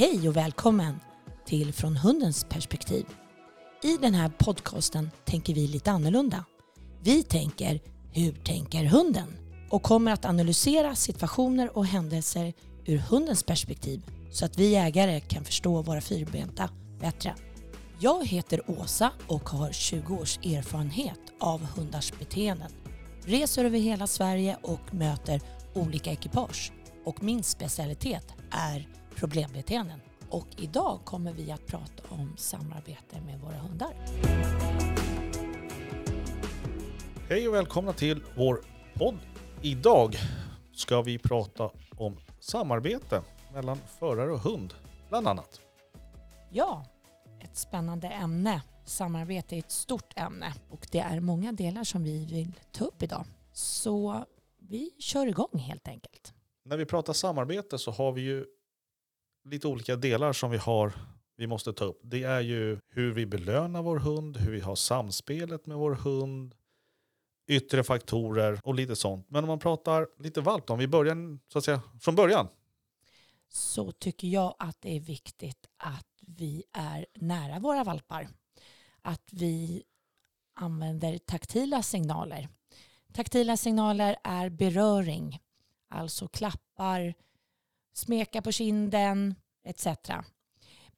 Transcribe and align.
Hej 0.00 0.28
och 0.28 0.36
välkommen 0.36 1.00
till 1.46 1.72
Från 1.72 1.96
hundens 1.96 2.44
perspektiv. 2.44 3.06
I 3.82 3.96
den 3.96 4.14
här 4.14 4.32
podcasten 4.38 5.10
tänker 5.24 5.54
vi 5.54 5.66
lite 5.66 5.90
annorlunda. 5.90 6.44
Vi 7.02 7.22
tänker 7.22 7.80
Hur 8.12 8.32
tänker 8.32 8.84
hunden? 8.84 9.36
och 9.70 9.82
kommer 9.82 10.12
att 10.12 10.24
analysera 10.24 10.94
situationer 10.94 11.76
och 11.76 11.86
händelser 11.86 12.52
ur 12.86 12.98
hundens 12.98 13.42
perspektiv 13.42 14.02
så 14.32 14.44
att 14.44 14.58
vi 14.58 14.76
ägare 14.76 15.20
kan 15.20 15.44
förstå 15.44 15.82
våra 15.82 16.00
fyrbenta 16.00 16.70
bättre. 17.00 17.34
Jag 17.98 18.26
heter 18.26 18.70
Åsa 18.70 19.10
och 19.26 19.48
har 19.48 19.72
20 19.72 20.14
års 20.14 20.38
erfarenhet 20.38 21.20
av 21.40 21.64
hundars 21.64 22.12
beteenden. 22.18 22.72
Reser 23.24 23.64
över 23.64 23.78
hela 23.78 24.06
Sverige 24.06 24.56
och 24.62 24.94
möter 24.94 25.40
olika 25.74 26.12
ekipage. 26.12 26.72
Och 27.04 27.22
min 27.22 27.42
specialitet 27.42 28.26
är 28.50 28.99
problembeteenden. 29.20 30.00
Och 30.28 30.46
idag 30.58 31.00
kommer 31.04 31.32
vi 31.32 31.52
att 31.52 31.66
prata 31.66 32.14
om 32.14 32.36
samarbete 32.36 33.20
med 33.20 33.40
våra 33.40 33.56
hundar. 33.58 33.94
Hej 37.28 37.48
och 37.48 37.54
välkomna 37.54 37.92
till 37.92 38.22
vår 38.36 38.64
podd. 38.94 39.18
Idag 39.62 40.16
ska 40.72 41.02
vi 41.02 41.18
prata 41.18 41.70
om 41.96 42.16
samarbete 42.40 43.22
mellan 43.52 43.78
förare 43.98 44.32
och 44.32 44.40
hund, 44.40 44.74
bland 45.08 45.28
annat. 45.28 45.60
Ja, 46.50 46.84
ett 47.40 47.56
spännande 47.56 48.08
ämne. 48.08 48.62
Samarbete 48.84 49.56
är 49.56 49.58
ett 49.58 49.70
stort 49.70 50.12
ämne 50.16 50.54
och 50.70 50.86
det 50.92 50.98
är 50.98 51.20
många 51.20 51.52
delar 51.52 51.84
som 51.84 52.04
vi 52.04 52.26
vill 52.26 52.52
ta 52.72 52.84
upp 52.84 53.02
idag. 53.02 53.24
Så 53.52 54.24
vi 54.58 54.90
kör 54.98 55.26
igång 55.26 55.58
helt 55.58 55.88
enkelt. 55.88 56.34
När 56.64 56.76
vi 56.76 56.84
pratar 56.84 57.12
samarbete 57.12 57.78
så 57.78 57.90
har 57.90 58.12
vi 58.12 58.20
ju 58.20 58.44
lite 59.44 59.68
olika 59.68 59.96
delar 59.96 60.32
som 60.32 60.50
vi 60.50 60.58
har 60.58 60.92
vi 61.40 61.46
måste 61.46 61.72
ta 61.72 61.84
upp. 61.84 62.00
Det 62.02 62.22
är 62.22 62.40
ju 62.40 62.78
hur 62.88 63.12
vi 63.12 63.26
belönar 63.26 63.82
vår 63.82 63.98
hund, 63.98 64.36
hur 64.36 64.52
vi 64.52 64.60
har 64.60 64.76
samspelet 64.76 65.66
med 65.66 65.76
vår 65.76 65.94
hund, 65.94 66.54
yttre 67.46 67.84
faktorer 67.84 68.60
och 68.64 68.74
lite 68.74 68.96
sånt. 68.96 69.30
Men 69.30 69.44
om 69.44 69.48
man 69.48 69.58
pratar 69.58 70.08
lite 70.18 70.40
valpt 70.40 70.70
om 70.70 70.78
vi 70.78 70.88
börjar 70.88 71.38
så 71.52 71.58
att 71.58 71.64
säga 71.64 71.82
från 72.00 72.14
början. 72.14 72.48
Så 73.48 73.92
tycker 73.92 74.28
jag 74.28 74.54
att 74.58 74.76
det 74.80 74.96
är 74.96 75.00
viktigt 75.00 75.66
att 75.76 76.06
vi 76.20 76.62
är 76.72 77.06
nära 77.14 77.58
våra 77.58 77.84
valpar. 77.84 78.28
Att 79.02 79.28
vi 79.32 79.82
använder 80.54 81.18
taktila 81.18 81.82
signaler. 81.82 82.48
Taktila 83.12 83.56
signaler 83.56 84.16
är 84.24 84.48
beröring, 84.48 85.42
alltså 85.88 86.28
klappar, 86.28 87.14
smeka 87.92 88.42
på 88.42 88.52
kinden 88.52 89.34
etc. 89.64 89.86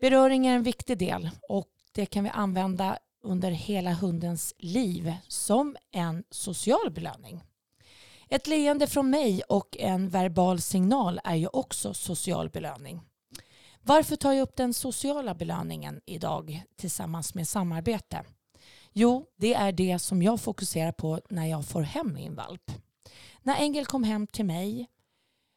Beröring 0.00 0.46
är 0.46 0.56
en 0.56 0.62
viktig 0.62 0.98
del 0.98 1.30
och 1.48 1.68
det 1.92 2.06
kan 2.06 2.24
vi 2.24 2.30
använda 2.30 2.98
under 3.22 3.50
hela 3.50 3.92
hundens 3.92 4.54
liv 4.58 5.14
som 5.28 5.76
en 5.90 6.24
social 6.30 6.90
belöning. 6.90 7.42
Ett 8.28 8.46
leende 8.46 8.86
från 8.86 9.10
mig 9.10 9.42
och 9.42 9.76
en 9.78 10.08
verbal 10.08 10.60
signal 10.60 11.20
är 11.24 11.34
ju 11.34 11.46
också 11.46 11.94
social 11.94 12.50
belöning. 12.50 13.00
Varför 13.82 14.16
tar 14.16 14.32
jag 14.32 14.42
upp 14.42 14.56
den 14.56 14.74
sociala 14.74 15.34
belöningen 15.34 16.00
idag 16.06 16.62
tillsammans 16.76 17.34
med 17.34 17.48
samarbete? 17.48 18.24
Jo, 18.92 19.26
det 19.36 19.54
är 19.54 19.72
det 19.72 19.98
som 19.98 20.22
jag 20.22 20.40
fokuserar 20.40 20.92
på 20.92 21.20
när 21.30 21.46
jag 21.46 21.66
får 21.66 21.82
hem 21.82 22.14
min 22.14 22.34
valp. 22.34 22.70
När 23.42 23.56
Engel 23.56 23.86
kom 23.86 24.04
hem 24.04 24.26
till 24.26 24.44
mig 24.44 24.86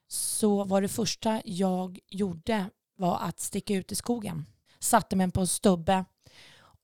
så 0.08 0.64
var 0.64 0.82
det 0.82 0.88
första 0.88 1.42
jag 1.46 2.00
gjorde 2.08 2.70
var 2.98 3.20
att 3.20 3.40
sticka 3.40 3.74
ut 3.74 3.92
i 3.92 3.96
skogen. 3.96 4.46
Satte 4.80 5.16
mig 5.16 5.32
på 5.32 5.40
en 5.40 5.48
stubbe 5.48 6.06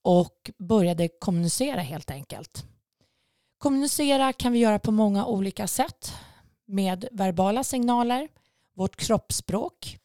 och 0.01 0.51
började 0.57 1.09
kommunicera 1.19 1.81
helt 1.81 2.11
enkelt. 2.11 2.65
Kommunicera 3.57 4.33
kan 4.33 4.51
vi 4.53 4.59
göra 4.59 4.79
på 4.79 4.91
många 4.91 5.25
olika 5.25 5.67
sätt 5.67 6.13
med 6.65 7.07
verbala 7.11 7.63
signaler, 7.63 8.27
vårt 8.75 8.95
kroppsspråk 8.95 9.97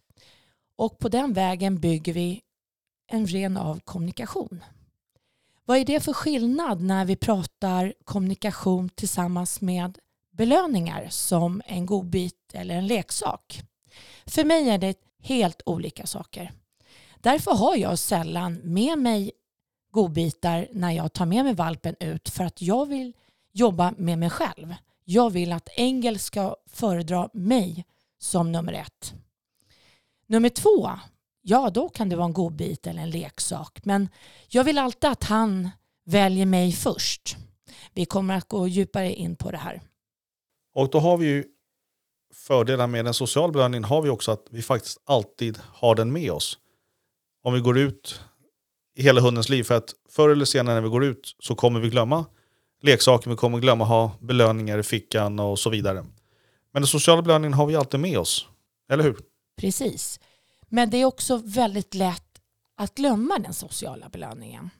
och 0.77 0.99
på 0.99 1.09
den 1.09 1.33
vägen 1.33 1.81
bygger 1.81 2.13
vi 2.13 2.43
en 3.07 3.27
ren 3.27 3.57
av 3.57 3.81
kommunikation. 3.81 4.65
Vad 5.65 5.79
är 5.79 5.85
det 5.85 6.01
för 6.01 6.13
skillnad 6.13 6.81
när 6.81 7.05
vi 7.05 7.17
pratar 7.17 7.95
kommunikation 8.05 8.89
tillsammans 8.89 9.61
med 9.61 9.99
belöningar 10.37 11.07
som 11.11 11.63
en 11.67 11.87
godbit 11.87 12.55
eller 12.55 12.75
en 12.75 12.87
leksak? 12.87 13.63
För 14.27 14.45
mig 14.45 14.71
är 14.71 14.79
det 14.79 14.99
helt 15.23 15.63
olika 15.67 16.07
saker. 16.07 16.53
Därför 17.21 17.55
har 17.55 17.77
jag 17.77 17.99
sällan 17.99 18.55
med 18.55 18.99
mig 18.99 19.33
godbitar 19.91 20.69
när 20.73 20.91
jag 20.91 21.13
tar 21.13 21.27
med 21.27 21.45
mig 21.45 21.55
valpen 21.55 21.95
ut 22.01 22.29
för 22.29 22.45
att 22.45 22.63
jag 22.63 22.87
vill 22.87 23.13
jobba 23.53 23.95
med 23.97 24.19
mig 24.19 24.31
själv. 24.31 24.75
Jag 25.05 25.31
vill 25.31 25.53
att 25.53 25.69
Engel 25.77 26.19
ska 26.19 26.57
föredra 26.67 27.29
mig 27.33 27.85
som 28.19 28.53
nummer 28.53 28.73
ett. 28.73 29.15
Nummer 30.27 30.49
två, 30.49 30.91
ja 31.43 31.71
då 31.71 31.89
kan 31.89 32.09
det 32.09 32.17
vara 32.17 32.27
en 32.27 32.33
godbit 32.33 32.87
eller 32.87 33.03
en 33.03 33.11
leksak. 33.11 33.85
Men 33.85 34.09
jag 34.49 34.65
vill 34.65 34.79
alltid 34.79 35.11
att 35.11 35.25
han 35.25 35.71
väljer 36.05 36.47
mig 36.47 36.73
först. 36.73 37.37
Vi 37.93 38.05
kommer 38.05 38.35
att 38.35 38.49
gå 38.49 38.69
djupare 38.69 39.15
in 39.15 39.37
på 39.37 39.51
det 39.51 39.59
här. 39.59 39.83
Och 40.77 40.91
då 40.91 40.99
har 40.99 41.17
vi 41.17 41.27
ju 41.27 41.45
fördelar 42.35 42.87
med 42.87 43.05
den 43.05 43.15
sociala 43.15 43.53
belöningen 43.53 43.85
har 43.85 44.03
vi 44.03 44.09
också 44.09 44.31
att 44.33 44.47
vi 44.51 44.63
faktiskt 44.63 44.99
alltid 45.05 45.59
har 45.73 45.95
den 45.95 46.13
med 46.13 46.33
oss. 46.33 46.59
Om 47.43 47.55
vi 47.55 47.61
går 47.61 47.79
ut 47.79 48.21
i 48.97 49.03
hela 49.03 49.21
hundens 49.21 49.49
liv. 49.49 49.65
För 49.65 49.75
att 49.75 49.95
förr 50.09 50.29
eller 50.29 50.45
senare 50.45 50.75
när 50.75 50.83
vi 50.83 50.89
går 50.89 51.05
ut 51.05 51.37
så 51.39 51.55
kommer 51.55 51.81
vi 51.81 51.89
glömma 51.89 52.25
leksaker, 52.83 53.31
vi 53.31 53.37
kommer 53.37 53.59
glömma 53.59 53.85
ha 53.85 54.11
belöningar 54.21 54.79
i 54.79 54.83
fickan 54.83 55.41
och 55.41 55.59
så 55.59 55.71
vidare. 55.71 56.05
Men 56.73 56.83
den 56.83 56.87
sociala 56.87 57.23
belöningen 57.23 57.55
har 57.55 57.67
vi 57.67 57.77
alltid 57.77 58.01
med 58.01 58.19
oss, 58.19 58.49
eller 58.91 59.05
hur? 59.05 59.19
Precis. 59.57 60.21
Men 60.69 60.91
det 60.91 60.97
är 60.97 61.05
också 61.05 61.37
väldigt 61.37 61.95
lätt 61.95 62.41
att 62.77 62.95
glömma 62.95 63.39
den 63.39 63.55
sociala 63.55 64.09
belöningen. 64.09 64.71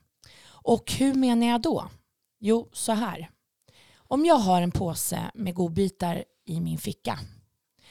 Och 0.49 0.93
hur 0.93 1.15
menar 1.15 1.47
jag 1.47 1.63
då? 1.63 1.89
Jo, 2.41 2.69
så 2.73 2.93
här. 2.93 3.31
Om 4.09 4.25
jag 4.25 4.37
har 4.37 4.63
en 4.63 4.71
påse 4.71 5.31
med 5.35 5.55
godbitar 5.55 6.25
i 6.45 6.61
min 6.61 6.79
ficka. 6.79 7.19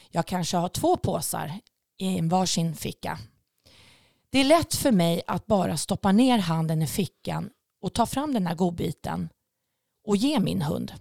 Jag 0.10 0.26
kanske 0.26 0.58
har 0.58 0.70
två 0.70 0.98
påsar 0.98 1.60
i 1.98 2.18
en 2.18 2.30
varsin 2.30 2.76
ficka 2.76 3.20
det 4.36 4.40
är 4.40 4.46
lätt 4.46 4.76
för 4.76 4.92
mig 4.92 5.22
att 5.28 5.46
bara 5.46 5.78
stoppa 5.78 6.12
ner 6.12 6.38
handen 6.38 6.82
i 6.82 6.88
fickan 6.88 7.50
och 7.82 7.94
ta 7.94 8.06
fram 8.06 8.34
den 8.34 8.48
här 8.48 8.56
godbiten 8.56 9.30
och 10.08 10.18
ge 10.18 10.40
min 10.40 10.62
hund. 10.62 10.94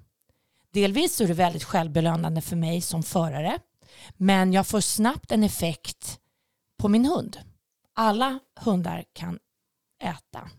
Delvis 0.71 1.21
är 1.21 1.29
det 1.29 1.35
väldigt 1.35 1.65
självbelönande 1.65 2.41
för 2.41 2.57
mig 2.57 2.81
som 2.81 3.03
förare 3.03 3.59
men 4.17 4.53
jag 4.53 4.67
får 4.67 4.81
snabbt 4.81 5.33
en 5.33 5.45
effekt 5.45 6.21
på 6.79 6.89
min 6.89 7.05
hund. 7.05 7.39
Alla 7.95 8.39
hundar 8.61 9.05
kan 9.13 9.39
äta 10.03 10.51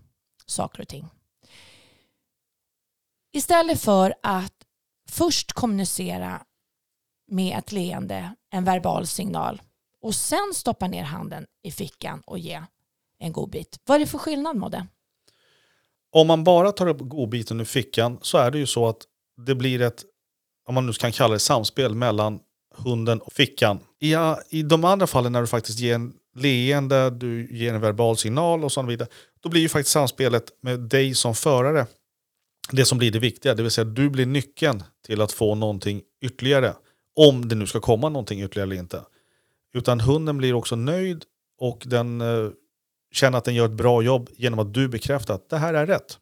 saker 0.46 0.82
och 0.82 0.88
ting. 0.88 1.08
Istället 3.36 3.82
för 3.82 4.14
att 4.24 4.54
först 5.10 5.54
kommunicera 5.54 6.42
med 7.32 7.58
ett 7.58 7.72
leende, 7.72 8.36
en 8.52 8.64
verbal 8.64 9.08
signal 9.08 9.62
och 10.02 10.16
sen 10.16 10.52
stoppa 10.54 10.88
ner 10.88 11.04
handen 11.04 11.46
i 11.64 11.72
fickan 11.72 12.22
och 12.26 12.40
ge 12.40 12.64
en 13.20 13.32
godbit. 13.32 13.80
Vad 13.86 13.96
är 13.96 14.00
det 14.00 14.08
för 14.08 14.18
skillnad 14.18 14.58
Modde? 14.58 14.88
Om 16.12 16.28
man 16.28 16.44
bara 16.44 16.72
tar 16.72 16.88
upp 16.88 16.98
godbiten 17.00 17.60
ur 17.60 17.66
fickan 17.66 18.20
så 18.22 18.38
är 18.38 18.52
det 18.52 18.58
ju 18.58 18.66
så 18.66 18.88
att 18.88 19.02
det 19.46 19.56
blir 19.56 19.82
ett, 19.82 20.04
om 20.68 20.76
man 20.76 20.86
nu 20.86 20.94
kan 20.94 21.12
kalla 21.12 21.34
det 21.34 21.40
samspel 21.40 21.96
mellan 21.96 22.40
hunden 22.76 23.22
och 23.22 23.34
fickan. 23.34 23.80
I, 24.00 24.16
I 24.50 24.64
de 24.64 24.84
andra 24.84 25.08
fallen 25.08 25.32
när 25.32 25.42
du 25.42 25.48
faktiskt 25.48 25.80
ger 25.80 25.96
en 25.96 26.14
leende, 26.36 27.10
du 27.10 27.58
ger 27.58 27.74
en 27.74 27.82
verbal 27.82 28.18
signal 28.18 28.64
och 28.64 28.72
så 28.72 28.82
vidare, 28.82 29.10
då 29.40 29.50
blir 29.50 29.62
ju 29.62 29.70
faktiskt 29.70 29.94
samspelet 29.94 30.44
med 30.62 30.80
dig 30.80 31.16
som 31.16 31.36
förare 31.36 31.88
det 32.72 32.86
som 32.86 32.98
blir 32.98 33.12
det 33.12 33.20
viktiga. 33.20 33.56
Det 33.56 33.62
vill 33.62 33.72
säga 33.72 33.86
du 33.86 34.10
blir 34.10 34.26
nyckeln 34.26 34.84
till 35.06 35.22
att 35.22 35.32
få 35.32 35.56
någonting 35.56 36.02
ytterligare. 36.22 36.74
Om 37.16 37.48
det 37.48 37.56
nu 37.56 37.68
ska 37.68 37.80
komma 37.80 38.10
någonting 38.10 38.44
ytterligare 38.44 38.68
eller 38.68 38.76
inte. 38.76 39.02
Utan 39.74 40.00
hunden 40.00 40.38
blir 40.38 40.54
också 40.54 40.76
nöjd 40.76 41.24
och 41.60 41.84
den 41.86 42.22
eh, 42.22 42.50
känner 43.12 43.38
att 43.38 43.46
den 43.46 43.56
gör 43.56 43.66
ett 43.66 43.72
bra 43.72 44.02
jobb 44.02 44.30
genom 44.36 44.60
att 44.60 44.74
du 44.74 44.88
bekräftar 44.88 45.34
att 45.34 45.50
det 45.50 45.58
här 45.58 45.74
är 45.74 45.86
rätt. 45.86 46.20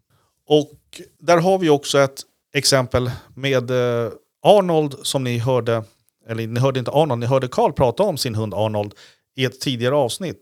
Och 0.48 1.02
där 1.20 1.38
har 1.38 1.58
vi 1.58 1.70
också 1.70 2.00
ett 2.00 2.22
exempel 2.54 3.12
med 3.36 3.72
eh, 3.72 4.12
Arnold 4.42 4.96
som 5.04 5.24
ni 5.24 5.38
hörde, 5.38 5.84
eller 6.28 6.48
ni 6.48 6.60
hörde 6.60 6.80
inte 6.80 6.92
Arnold, 6.92 7.20
ni 7.20 7.26
hörde 7.26 7.48
Karl 7.48 7.72
prata 7.72 8.04
om 8.04 8.18
sin 8.18 8.36
hund 8.36 8.54
Arnold 8.54 8.94
i 9.36 9.46
ett 9.46 9.62
tidigare 9.62 9.96
avsnitt. 9.96 10.42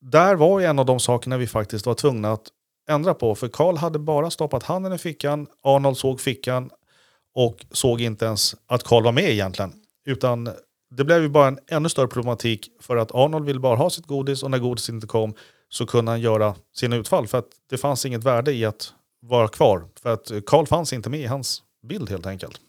Där 0.00 0.34
var 0.34 0.60
en 0.60 0.78
av 0.78 0.86
de 0.86 1.00
sakerna 1.00 1.36
vi 1.36 1.46
faktiskt 1.46 1.86
var 1.86 1.94
tvungna 1.94 2.32
att 2.32 2.48
ändra 2.88 3.14
på. 3.14 3.34
För 3.34 3.48
Karl 3.48 3.76
hade 3.76 3.98
bara 3.98 4.30
stoppat 4.30 4.62
handen 4.62 4.92
i 4.92 4.98
fickan, 4.98 5.46
Arnold 5.62 5.96
såg 5.96 6.20
fickan 6.20 6.70
och 7.34 7.66
såg 7.70 8.00
inte 8.00 8.24
ens 8.24 8.54
att 8.66 8.82
Karl 8.82 9.04
var 9.04 9.12
med 9.12 9.30
egentligen. 9.30 9.72
Utan 10.06 10.50
det 10.90 11.04
blev 11.04 11.22
ju 11.22 11.28
bara 11.28 11.48
en 11.48 11.58
ännu 11.68 11.88
större 11.88 12.08
problematik 12.08 12.70
för 12.80 12.96
att 12.96 13.14
Arnold 13.14 13.46
ville 13.46 13.60
bara 13.60 13.76
ha 13.76 13.90
sitt 13.90 14.06
godis 14.06 14.42
och 14.42 14.50
när 14.50 14.58
godiset 14.58 14.88
inte 14.88 15.06
kom 15.06 15.34
så 15.68 15.86
kunde 15.86 16.10
han 16.10 16.20
göra 16.20 16.54
sina 16.74 16.96
utfall 16.96 17.26
för 17.26 17.38
att 17.38 17.48
det 17.70 17.78
fanns 17.78 18.06
inget 18.06 18.24
värde 18.24 18.52
i 18.52 18.64
att 18.64 18.92
vara 19.20 19.48
kvar. 19.48 19.88
För 20.02 20.12
att 20.12 20.30
Karl 20.46 20.66
fanns 20.66 20.92
inte 20.92 21.10
med 21.10 21.20
i 21.20 21.26
hans 21.26 21.62
bild 21.82 22.10
helt 22.10 22.26
enkelt. 22.26 22.60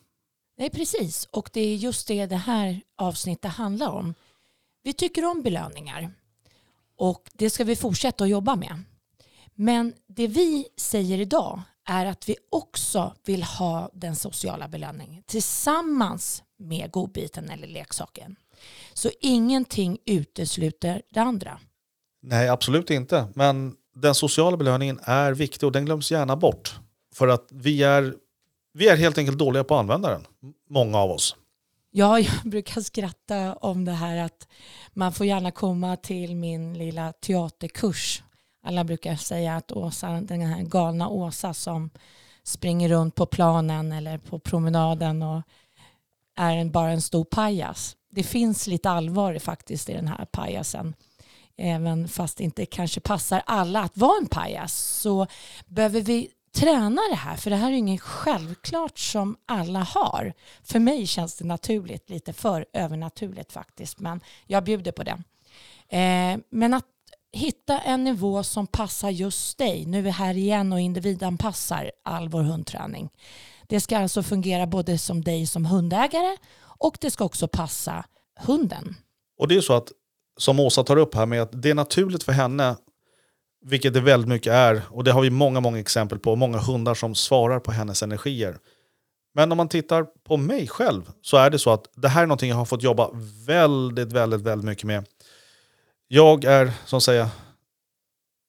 Nej, 0.57 0.69
precis. 0.69 1.27
Och 1.31 1.49
det 1.53 1.61
är 1.61 1.75
just 1.75 2.07
det 2.07 2.25
det 2.25 2.35
här 2.35 2.81
avsnittet 2.97 3.51
handlar 3.51 3.89
om. 3.89 4.13
Vi 4.83 4.93
tycker 4.93 5.25
om 5.25 5.41
belöningar 5.41 6.11
och 6.97 7.21
det 7.33 7.49
ska 7.49 7.63
vi 7.63 7.75
fortsätta 7.75 8.23
att 8.23 8.29
jobba 8.29 8.55
med. 8.55 8.83
Men 9.59 9.93
det 10.07 10.27
vi 10.27 10.67
säger 10.77 11.19
idag 11.19 11.61
är 11.85 12.05
att 12.05 12.29
vi 12.29 12.35
också 12.51 13.13
vill 13.25 13.43
ha 13.43 13.89
den 13.93 14.15
sociala 14.15 14.67
belöningen 14.67 15.23
tillsammans 15.25 16.43
med 16.59 16.91
godbiten 16.91 17.49
eller 17.49 17.67
leksaken. 17.67 18.35
Så 18.93 19.09
ingenting 19.21 19.97
utesluter 20.05 21.01
det 21.13 21.19
andra. 21.19 21.59
Nej, 22.21 22.49
absolut 22.49 22.89
inte. 22.89 23.27
Men 23.35 23.75
den 23.95 24.15
sociala 24.15 24.57
belöningen 24.57 24.99
är 25.03 25.31
viktig 25.33 25.67
och 25.67 25.71
den 25.71 25.85
glöms 25.85 26.11
gärna 26.11 26.35
bort. 26.35 26.79
För 27.15 27.27
att 27.27 27.47
vi 27.51 27.83
är, 27.83 28.15
vi 28.73 28.87
är 28.87 28.97
helt 28.97 29.17
enkelt 29.17 29.37
dåliga 29.37 29.63
på 29.63 29.75
att 29.75 29.79
använda 29.79 30.09
den, 30.09 30.25
många 30.69 30.97
av 30.97 31.11
oss. 31.11 31.35
Ja, 31.91 32.19
jag 32.43 32.51
brukar 32.51 32.81
skratta 32.81 33.53
om 33.53 33.85
det 33.85 33.91
här 33.91 34.17
att 34.17 34.47
man 34.93 35.13
får 35.13 35.25
gärna 35.25 35.51
komma 35.51 35.95
till 35.95 36.35
min 36.35 36.73
lilla 36.73 37.13
teaterkurs. 37.13 38.23
Alla 38.67 38.83
brukar 38.83 39.15
säga 39.15 39.55
att 39.55 39.71
Åsa, 39.71 40.21
den 40.21 40.41
här 40.41 40.61
galna 40.61 41.09
Åsa 41.09 41.53
som 41.53 41.89
springer 42.43 42.89
runt 42.89 43.15
på 43.15 43.25
planen 43.25 43.91
eller 43.91 44.17
på 44.17 44.39
promenaden 44.39 45.21
och 45.23 45.41
är 46.35 46.57
en, 46.57 46.71
bara 46.71 46.91
en 46.91 47.01
stor 47.01 47.23
pajas. 47.23 47.95
Det 48.11 48.23
finns 48.23 48.67
lite 48.67 48.89
allvar 48.89 49.39
faktiskt 49.39 49.89
i 49.89 49.93
den 49.93 50.07
här 50.07 50.25
pajasen. 50.25 50.95
Även 51.57 52.07
fast 52.07 52.37
det 52.37 52.43
inte 52.43 52.65
kanske 52.65 52.99
passar 52.99 53.43
alla 53.45 53.81
att 53.81 53.97
vara 53.97 54.17
en 54.21 54.27
pajas 54.27 54.73
så 54.73 55.27
behöver 55.65 56.01
vi 56.01 56.29
träna 56.55 57.01
det 57.09 57.15
här. 57.15 57.35
För 57.35 57.49
det 57.49 57.55
här 57.55 57.71
är 57.71 57.75
inget 57.75 58.01
självklart 58.01 58.99
som 58.99 59.37
alla 59.45 59.79
har. 59.79 60.33
För 60.63 60.79
mig 60.79 61.07
känns 61.07 61.37
det 61.37 61.45
naturligt, 61.45 62.09
lite 62.09 62.33
för 62.33 62.65
övernaturligt 62.73 63.51
faktiskt. 63.51 63.99
Men 63.99 64.21
jag 64.45 64.63
bjuder 64.63 64.91
på 64.91 65.03
det. 65.03 65.23
Eh, 65.97 66.39
men 66.49 66.73
att 66.73 66.85
hitta 67.31 67.79
en 67.79 68.03
nivå 68.03 68.43
som 68.43 68.67
passar 68.67 69.09
just 69.09 69.57
dig. 69.57 69.85
Nu 69.85 69.97
är 69.97 70.01
vi 70.01 70.09
här 70.09 70.37
igen 70.37 70.73
och 70.73 70.79
individanpassar 70.79 71.91
all 72.03 72.29
vår 72.29 72.41
hundträning. 72.41 73.09
Det 73.67 73.79
ska 73.79 73.97
alltså 73.97 74.23
fungera 74.23 74.67
både 74.67 74.97
som 74.97 75.21
dig 75.21 75.47
som 75.47 75.65
hundägare 75.65 76.37
och 76.59 76.97
det 77.01 77.11
ska 77.11 77.25
också 77.25 77.47
passa 77.47 78.05
hunden. 78.39 78.95
Och 79.39 79.47
det 79.47 79.55
är 79.55 79.61
så 79.61 79.73
att, 79.73 79.91
som 80.37 80.59
Åsa 80.59 80.83
tar 80.83 80.97
upp 80.97 81.15
här, 81.15 81.25
med 81.25 81.41
att 81.41 81.61
det 81.61 81.69
är 81.69 81.75
naturligt 81.75 82.23
för 82.23 82.31
henne, 82.31 82.75
vilket 83.65 83.93
det 83.93 84.01
väldigt 84.01 84.29
mycket 84.29 84.53
är, 84.53 84.81
och 84.89 85.03
det 85.03 85.11
har 85.11 85.21
vi 85.21 85.29
många, 85.29 85.59
många 85.59 85.79
exempel 85.79 86.19
på, 86.19 86.35
många 86.35 86.57
hundar 86.57 86.93
som 86.93 87.15
svarar 87.15 87.59
på 87.59 87.71
hennes 87.71 88.03
energier. 88.03 88.57
Men 89.33 89.51
om 89.51 89.57
man 89.57 89.69
tittar 89.69 90.03
på 90.03 90.37
mig 90.37 90.67
själv 90.67 91.11
så 91.21 91.37
är 91.37 91.49
det 91.49 91.59
så 91.59 91.69
att 91.69 91.85
det 91.95 92.07
här 92.07 92.21
är 92.23 92.25
någonting 92.25 92.49
jag 92.49 92.55
har 92.55 92.65
fått 92.65 92.83
jobba 92.83 93.09
väldigt, 93.47 94.13
väldigt, 94.13 94.41
väldigt 94.41 94.65
mycket 94.65 94.83
med. 94.83 95.05
Jag 96.07 96.43
är, 96.43 96.71
som 96.85 97.01
säger, 97.01 97.27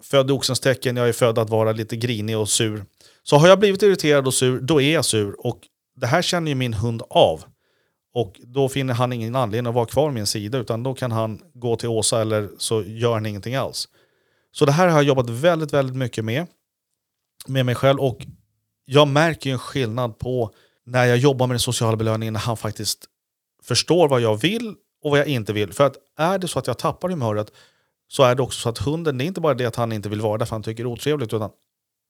född 0.02 0.30
i 0.30 0.32
oxens 0.32 0.60
tecken, 0.60 0.96
jag 0.96 1.08
är 1.08 1.12
född 1.12 1.38
att 1.38 1.50
vara 1.50 1.72
lite 1.72 1.96
grinig 1.96 2.38
och 2.38 2.48
sur. 2.48 2.84
Så 3.22 3.36
har 3.36 3.48
jag 3.48 3.58
blivit 3.58 3.82
irriterad 3.82 4.26
och 4.26 4.34
sur, 4.34 4.60
då 4.60 4.80
är 4.80 4.94
jag 4.94 5.04
sur. 5.04 5.46
Och 5.46 5.60
det 5.96 6.06
här 6.06 6.22
känner 6.22 6.48
ju 6.48 6.54
min 6.54 6.74
hund 6.74 7.02
av. 7.10 7.44
Och 8.14 8.40
då 8.44 8.68
finner 8.68 8.94
han 8.94 9.12
ingen 9.12 9.36
anledning 9.36 9.68
att 9.68 9.74
vara 9.74 9.86
kvar 9.86 10.10
min 10.10 10.26
sida, 10.26 10.58
utan 10.58 10.82
då 10.82 10.94
kan 10.94 11.12
han 11.12 11.42
gå 11.54 11.76
till 11.76 11.88
Åsa 11.88 12.20
eller 12.20 12.48
så 12.58 12.82
gör 12.82 13.14
han 13.14 13.26
ingenting 13.26 13.54
alls. 13.54 13.88
Så 14.52 14.64
det 14.64 14.72
här 14.72 14.88
har 14.88 14.96
jag 14.96 15.04
jobbat 15.04 15.30
väldigt, 15.30 15.72
väldigt 15.72 15.96
mycket 15.96 16.24
med, 16.24 16.46
med 17.46 17.66
mig 17.66 17.74
själv. 17.74 18.00
Och 18.00 18.26
jag 18.84 19.08
märker 19.08 19.50
ju 19.50 19.52
en 19.52 19.58
skillnad 19.58 20.18
på 20.18 20.50
när 20.86 21.04
jag 21.04 21.18
jobbar 21.18 21.46
med 21.46 21.54
den 21.54 21.60
sociala 21.60 21.96
belöningen, 21.96 22.32
när 22.32 22.40
han 22.40 22.56
faktiskt 22.56 23.04
förstår 23.62 24.08
vad 24.08 24.20
jag 24.20 24.36
vill 24.36 24.74
och 25.02 25.10
vad 25.10 25.20
jag 25.20 25.26
inte 25.26 25.52
vill. 25.52 25.72
För 25.72 25.86
att 25.86 25.96
är 26.16 26.38
det 26.38 26.48
så 26.48 26.58
att 26.58 26.66
jag 26.66 26.78
tappar 26.78 27.08
humöret 27.08 27.52
så 28.08 28.22
är 28.22 28.34
det 28.34 28.42
också 28.42 28.60
så 28.60 28.68
att 28.68 28.78
hunden, 28.78 29.18
det 29.18 29.24
är 29.24 29.26
inte 29.26 29.40
bara 29.40 29.54
det 29.54 29.66
att 29.66 29.76
han 29.76 29.92
inte 29.92 30.08
vill 30.08 30.20
vara 30.20 30.38
där 30.38 30.46
för 30.46 30.54
han 30.54 30.62
tycker 30.62 30.84
det 30.84 30.88
är 30.88 30.92
otrevligt, 30.92 31.32
utan 31.32 31.50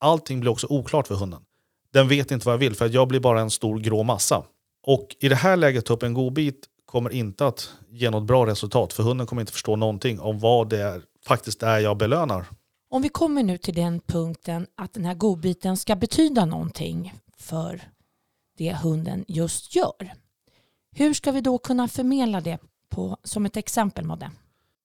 allting 0.00 0.40
blir 0.40 0.50
också 0.50 0.66
oklart 0.70 1.06
för 1.06 1.14
hunden. 1.14 1.40
Den 1.92 2.08
vet 2.08 2.30
inte 2.30 2.46
vad 2.46 2.52
jag 2.52 2.58
vill 2.58 2.74
för 2.74 2.86
att 2.86 2.92
jag 2.92 3.08
blir 3.08 3.20
bara 3.20 3.40
en 3.40 3.50
stor 3.50 3.78
grå 3.78 4.02
massa. 4.02 4.44
Och 4.86 5.16
i 5.20 5.28
det 5.28 5.34
här 5.34 5.56
läget 5.56 5.86
ta 5.86 5.94
upp 5.94 6.02
en 6.02 6.14
godbit 6.14 6.66
kommer 6.84 7.10
inte 7.10 7.46
att 7.46 7.70
ge 7.88 8.10
något 8.10 8.24
bra 8.24 8.46
resultat 8.46 8.92
för 8.92 9.02
hunden 9.02 9.26
kommer 9.26 9.42
inte 9.42 9.52
förstå 9.52 9.76
någonting 9.76 10.20
om 10.20 10.38
vad 10.38 10.68
det 10.68 10.82
är, 10.82 11.02
faktiskt 11.26 11.62
är 11.62 11.78
jag 11.78 11.96
belönar. 11.96 12.46
Om 12.90 13.02
vi 13.02 13.08
kommer 13.08 13.42
nu 13.42 13.58
till 13.58 13.74
den 13.74 14.00
punkten 14.00 14.66
att 14.74 14.92
den 14.92 15.04
här 15.04 15.14
godbiten 15.14 15.76
ska 15.76 15.96
betyda 15.96 16.44
någonting 16.44 17.14
för 17.36 17.82
det 18.58 18.74
hunden 18.74 19.24
just 19.28 19.74
gör. 19.74 20.12
Hur 20.96 21.14
ska 21.14 21.32
vi 21.32 21.40
då 21.40 21.58
kunna 21.58 21.88
förmedla 21.88 22.40
det 22.40 22.58
på, 22.88 23.16
som 23.24 23.46
ett 23.46 23.56
exempel 23.56 24.04
Modde? 24.04 24.30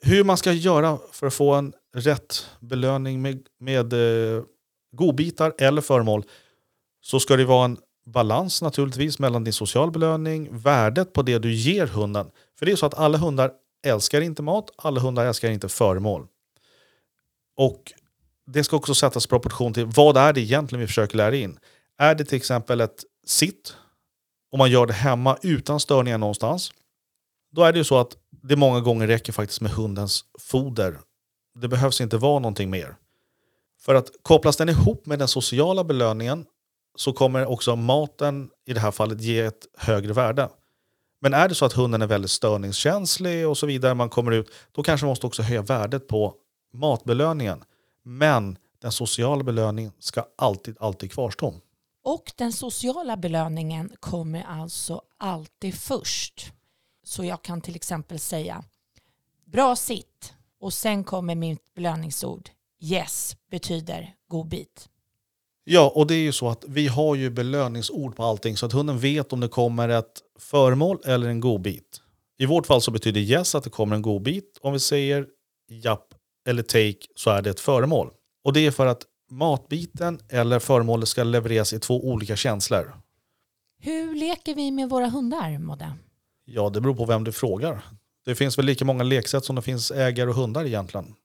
Hur 0.02 0.24
man 0.24 0.38
ska 0.38 0.52
göra 0.52 1.00
för 1.12 1.28
att 1.28 1.34
få 1.34 1.54
en 1.54 1.74
rätt 1.96 2.50
belöning 2.60 3.22
med, 3.22 3.48
med 3.60 3.94
eh, 3.94 4.44
godbitar 4.92 5.54
eller 5.58 5.82
föremål 5.82 6.24
så 7.02 7.20
ska 7.20 7.36
det 7.36 7.46
vara 7.46 7.66
en 7.66 7.78
balans 8.06 8.62
naturligtvis 8.62 9.20
mellan 9.20 9.44
din 9.44 9.54
social 9.54 9.92
belöning, 9.92 10.48
värdet 10.52 11.14
på 11.14 11.22
det 11.22 11.40
du 11.40 11.54
ger 11.54 11.88
hunden. 11.88 12.32
För 12.60 12.66
det 12.66 12.72
är 12.72 12.76
så 12.76 12.86
att 12.86 12.94
alla 12.94 13.18
hundar 13.18 13.52
älskar 13.86 14.22
inte 14.22 14.42
mat, 14.42 14.72
alla 14.78 15.02
hundar 15.02 15.26
älskar 15.26 15.50
inte 15.50 15.70
föremål. 15.70 16.28
Och 17.58 17.94
det 18.46 18.64
ska 18.64 18.78
också 18.78 18.96
sättas 18.96 19.26
i 19.26 19.30
proportion 19.30 19.74
till 19.74 19.86
vad 19.86 20.18
är 20.18 20.34
det 20.34 20.42
egentligen 20.42 20.80
vi 20.82 20.88
försöker 20.88 21.18
lära 21.18 21.36
in. 21.36 21.60
Är 21.98 22.16
det 22.16 22.26
till 22.26 22.38
exempel 22.38 22.82
ett 22.82 23.04
sitt, 23.26 23.76
om 24.52 24.58
man 24.58 24.72
gör 24.72 24.86
det 24.86 24.94
hemma 24.94 25.38
utan 25.42 25.80
störningar 25.80 26.18
någonstans, 26.18 26.72
då 27.54 27.64
är 27.64 27.72
det 27.74 27.78
ju 27.78 27.84
så 27.84 27.98
att 27.98 28.18
det 28.44 28.56
många 28.56 28.80
gånger 28.80 29.08
räcker 29.08 29.34
faktiskt 29.34 29.62
med 29.62 29.72
hundens 29.72 30.26
foder. 30.40 31.00
Det 31.56 31.68
behövs 31.68 32.02
inte 32.02 32.18
vara 32.18 32.40
någonting 32.40 32.70
mer. 32.70 32.96
För 33.82 33.96
att 33.96 34.12
kopplas 34.22 34.58
den 34.58 34.70
ihop 34.70 35.06
med 35.06 35.20
den 35.20 35.28
sociala 35.28 35.84
belöningen 35.84 36.46
så 36.96 37.14
kommer 37.14 37.46
också 37.46 37.76
maten 37.76 38.50
i 38.66 38.74
det 38.74 38.80
här 38.80 38.92
fallet 38.92 39.22
ge 39.22 39.40
ett 39.40 39.68
högre 39.78 40.14
värde. 40.14 40.50
Men 41.22 41.34
är 41.34 41.50
det 41.50 41.56
så 41.56 41.66
att 41.66 41.74
hunden 41.74 42.02
är 42.02 42.08
väldigt 42.08 42.32
störningskänslig 42.32 43.48
och 43.48 43.58
så 43.58 43.66
vidare, 43.66 43.94
man 43.94 44.10
kommer 44.10 44.32
ut, 44.32 44.52
då 44.72 44.84
kanske 44.84 45.06
man 45.06 45.12
måste 45.12 45.28
också 45.28 45.42
höja 45.42 45.62
värdet 45.62 46.08
på 46.08 46.34
matbelöningen. 46.74 47.64
Men 48.04 48.58
den 48.82 48.92
sociala 48.92 49.44
belöningen 49.44 49.92
ska 50.00 50.26
alltid, 50.38 50.78
alltid 50.80 51.12
kvarstå. 51.12 51.54
Och 52.04 52.32
den 52.36 52.54
sociala 52.54 53.18
belöningen 53.18 53.92
kommer 54.00 54.44
alltså 54.44 55.02
alltid 55.18 55.76
först. 55.76 56.54
Så 57.04 57.24
jag 57.24 57.42
kan 57.42 57.62
till 57.62 57.76
exempel 57.76 58.20
säga 58.20 58.64
bra 59.46 59.76
sitt 59.76 60.34
och 60.60 60.74
sen 60.74 61.04
kommer 61.04 61.36
mitt 61.36 61.74
belöningsord 61.74 62.50
yes 62.80 63.38
betyder 63.52 64.14
godbit. 64.28 64.90
Ja, 65.64 65.92
och 65.96 66.08
det 66.08 66.16
är 66.16 66.22
ju 66.22 66.32
så 66.32 66.50
att 66.50 66.66
vi 66.68 66.88
har 66.88 67.16
ju 67.16 67.30
belöningsord 67.30 68.16
på 68.16 68.24
allting 68.24 68.58
så 68.58 68.66
att 68.66 68.72
hunden 68.72 69.00
vet 69.00 69.34
om 69.34 69.40
det 69.40 69.48
kommer 69.48 69.90
ett 69.90 70.22
föremål 70.40 71.02
eller 71.06 71.28
en 71.28 71.40
godbit. 71.40 72.02
I 72.38 72.46
vårt 72.46 72.68
fall 72.68 72.82
så 72.82 72.92
betyder 72.92 73.22
yes 73.22 73.56
att 73.56 73.64
det 73.64 73.70
kommer 73.70 73.96
en 73.96 74.02
godbit. 74.02 74.60
Om 74.62 74.74
vi 74.74 74.80
säger 74.80 75.28
japp 75.70 76.14
eller 76.48 76.64
take 76.64 77.08
så 77.16 77.30
är 77.30 77.42
det 77.42 77.50
ett 77.50 77.60
föremål. 77.60 78.10
Och 78.44 78.54
det 78.54 78.66
är 78.66 78.72
för 78.72 78.86
att 78.86 79.04
matbiten 79.32 80.20
eller 80.30 80.60
föremålet 80.60 81.10
ska 81.10 81.24
levereras 81.24 81.74
i 81.74 81.80
två 81.80 82.08
olika 82.08 82.36
känslor. 82.36 82.94
Hur 83.80 84.16
leker 84.16 84.56
vi 84.56 84.72
med 84.72 84.90
våra 84.90 85.08
hundar, 85.08 85.60
Modde? 85.60 85.94
Ja, 86.46 86.70
det 86.70 86.82
beror 86.82 86.96
på 86.96 87.06
vem 87.06 87.24
du 87.24 87.32
frågar. 87.32 87.84
Det 88.26 88.36
finns 88.36 88.58
väl 88.58 88.66
lika 88.66 88.86
många 88.86 89.04
leksätt 89.04 89.46
som 89.46 89.56
det 89.56 89.62
finns 89.62 89.92
ägare 89.92 90.30
och 90.30 90.36
hundar 90.36 90.66
egentligen. 90.66 91.16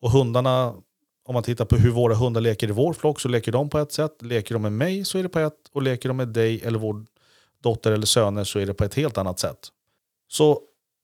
Och 0.00 0.10
hundarna, 0.10 0.74
om 1.24 1.34
man 1.34 1.42
tittar 1.42 1.64
på 1.64 1.76
hur 1.76 1.90
våra 1.90 2.14
hundar 2.14 2.40
leker 2.40 2.68
i 2.68 2.72
vår 2.72 2.92
flock 2.92 3.20
så 3.20 3.28
leker 3.28 3.52
de 3.52 3.70
på 3.70 3.78
ett 3.78 3.92
sätt. 3.92 4.22
Leker 4.22 4.54
de 4.54 4.62
med 4.62 4.72
mig 4.72 5.04
så 5.04 5.18
är 5.18 5.22
det 5.22 5.28
på 5.28 5.38
ett 5.38 5.68
och 5.72 5.82
leker 5.82 6.08
de 6.08 6.16
med 6.16 6.28
dig 6.28 6.60
eller 6.64 6.78
vår 6.78 7.04
dotter 7.62 7.92
eller 7.92 8.06
söner 8.06 8.44
så 8.44 8.58
är 8.58 8.66
det 8.66 8.74
på 8.74 8.84
ett 8.84 8.94
helt 8.94 9.18
annat 9.18 9.38
sätt. 9.38 9.58
Så 10.28 10.60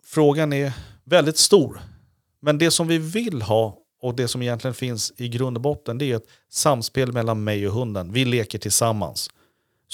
frågan 0.07 0.53
är 0.53 0.73
väldigt 1.05 1.39
stor. 1.39 1.81
Men 2.41 2.59
det 2.59 2.71
som 2.71 2.89
vi 2.89 2.99
vill 2.99 3.43
ha 3.43 3.79
och 4.01 4.15
det 4.15 4.29
som 4.29 4.43
egentligen 4.43 4.75
finns 4.75 5.13
i 5.17 5.29
grund 5.29 5.57
och 5.57 5.63
botten 5.63 5.99
det 5.99 6.13
är 6.13 6.17
ett 6.17 6.29
samspel 6.51 7.13
mellan 7.13 7.45
mig 7.45 7.69
och 7.69 7.75
hunden. 7.75 8.13
Vi 8.13 8.25
leker 8.25 8.59
tillsammans. 8.59 9.31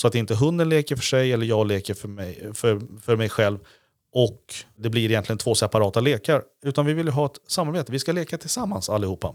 Så 0.00 0.08
att 0.08 0.14
inte 0.14 0.34
hunden 0.34 0.68
leker 0.68 0.96
för 0.96 1.02
sig 1.02 1.32
eller 1.32 1.46
jag 1.46 1.66
leker 1.66 1.94
för 1.94 2.08
mig, 2.08 2.54
för, 2.54 3.00
för 3.00 3.16
mig 3.16 3.28
själv 3.28 3.58
och 4.12 4.54
det 4.76 4.90
blir 4.90 5.10
egentligen 5.10 5.38
två 5.38 5.54
separata 5.54 6.00
lekar. 6.00 6.42
Utan 6.62 6.86
vi 6.86 6.92
vill 6.94 7.08
ha 7.08 7.26
ett 7.26 7.38
samarbete. 7.46 7.92
Vi 7.92 7.98
ska 7.98 8.12
leka 8.12 8.38
tillsammans 8.38 8.88
allihopa. 8.88 9.34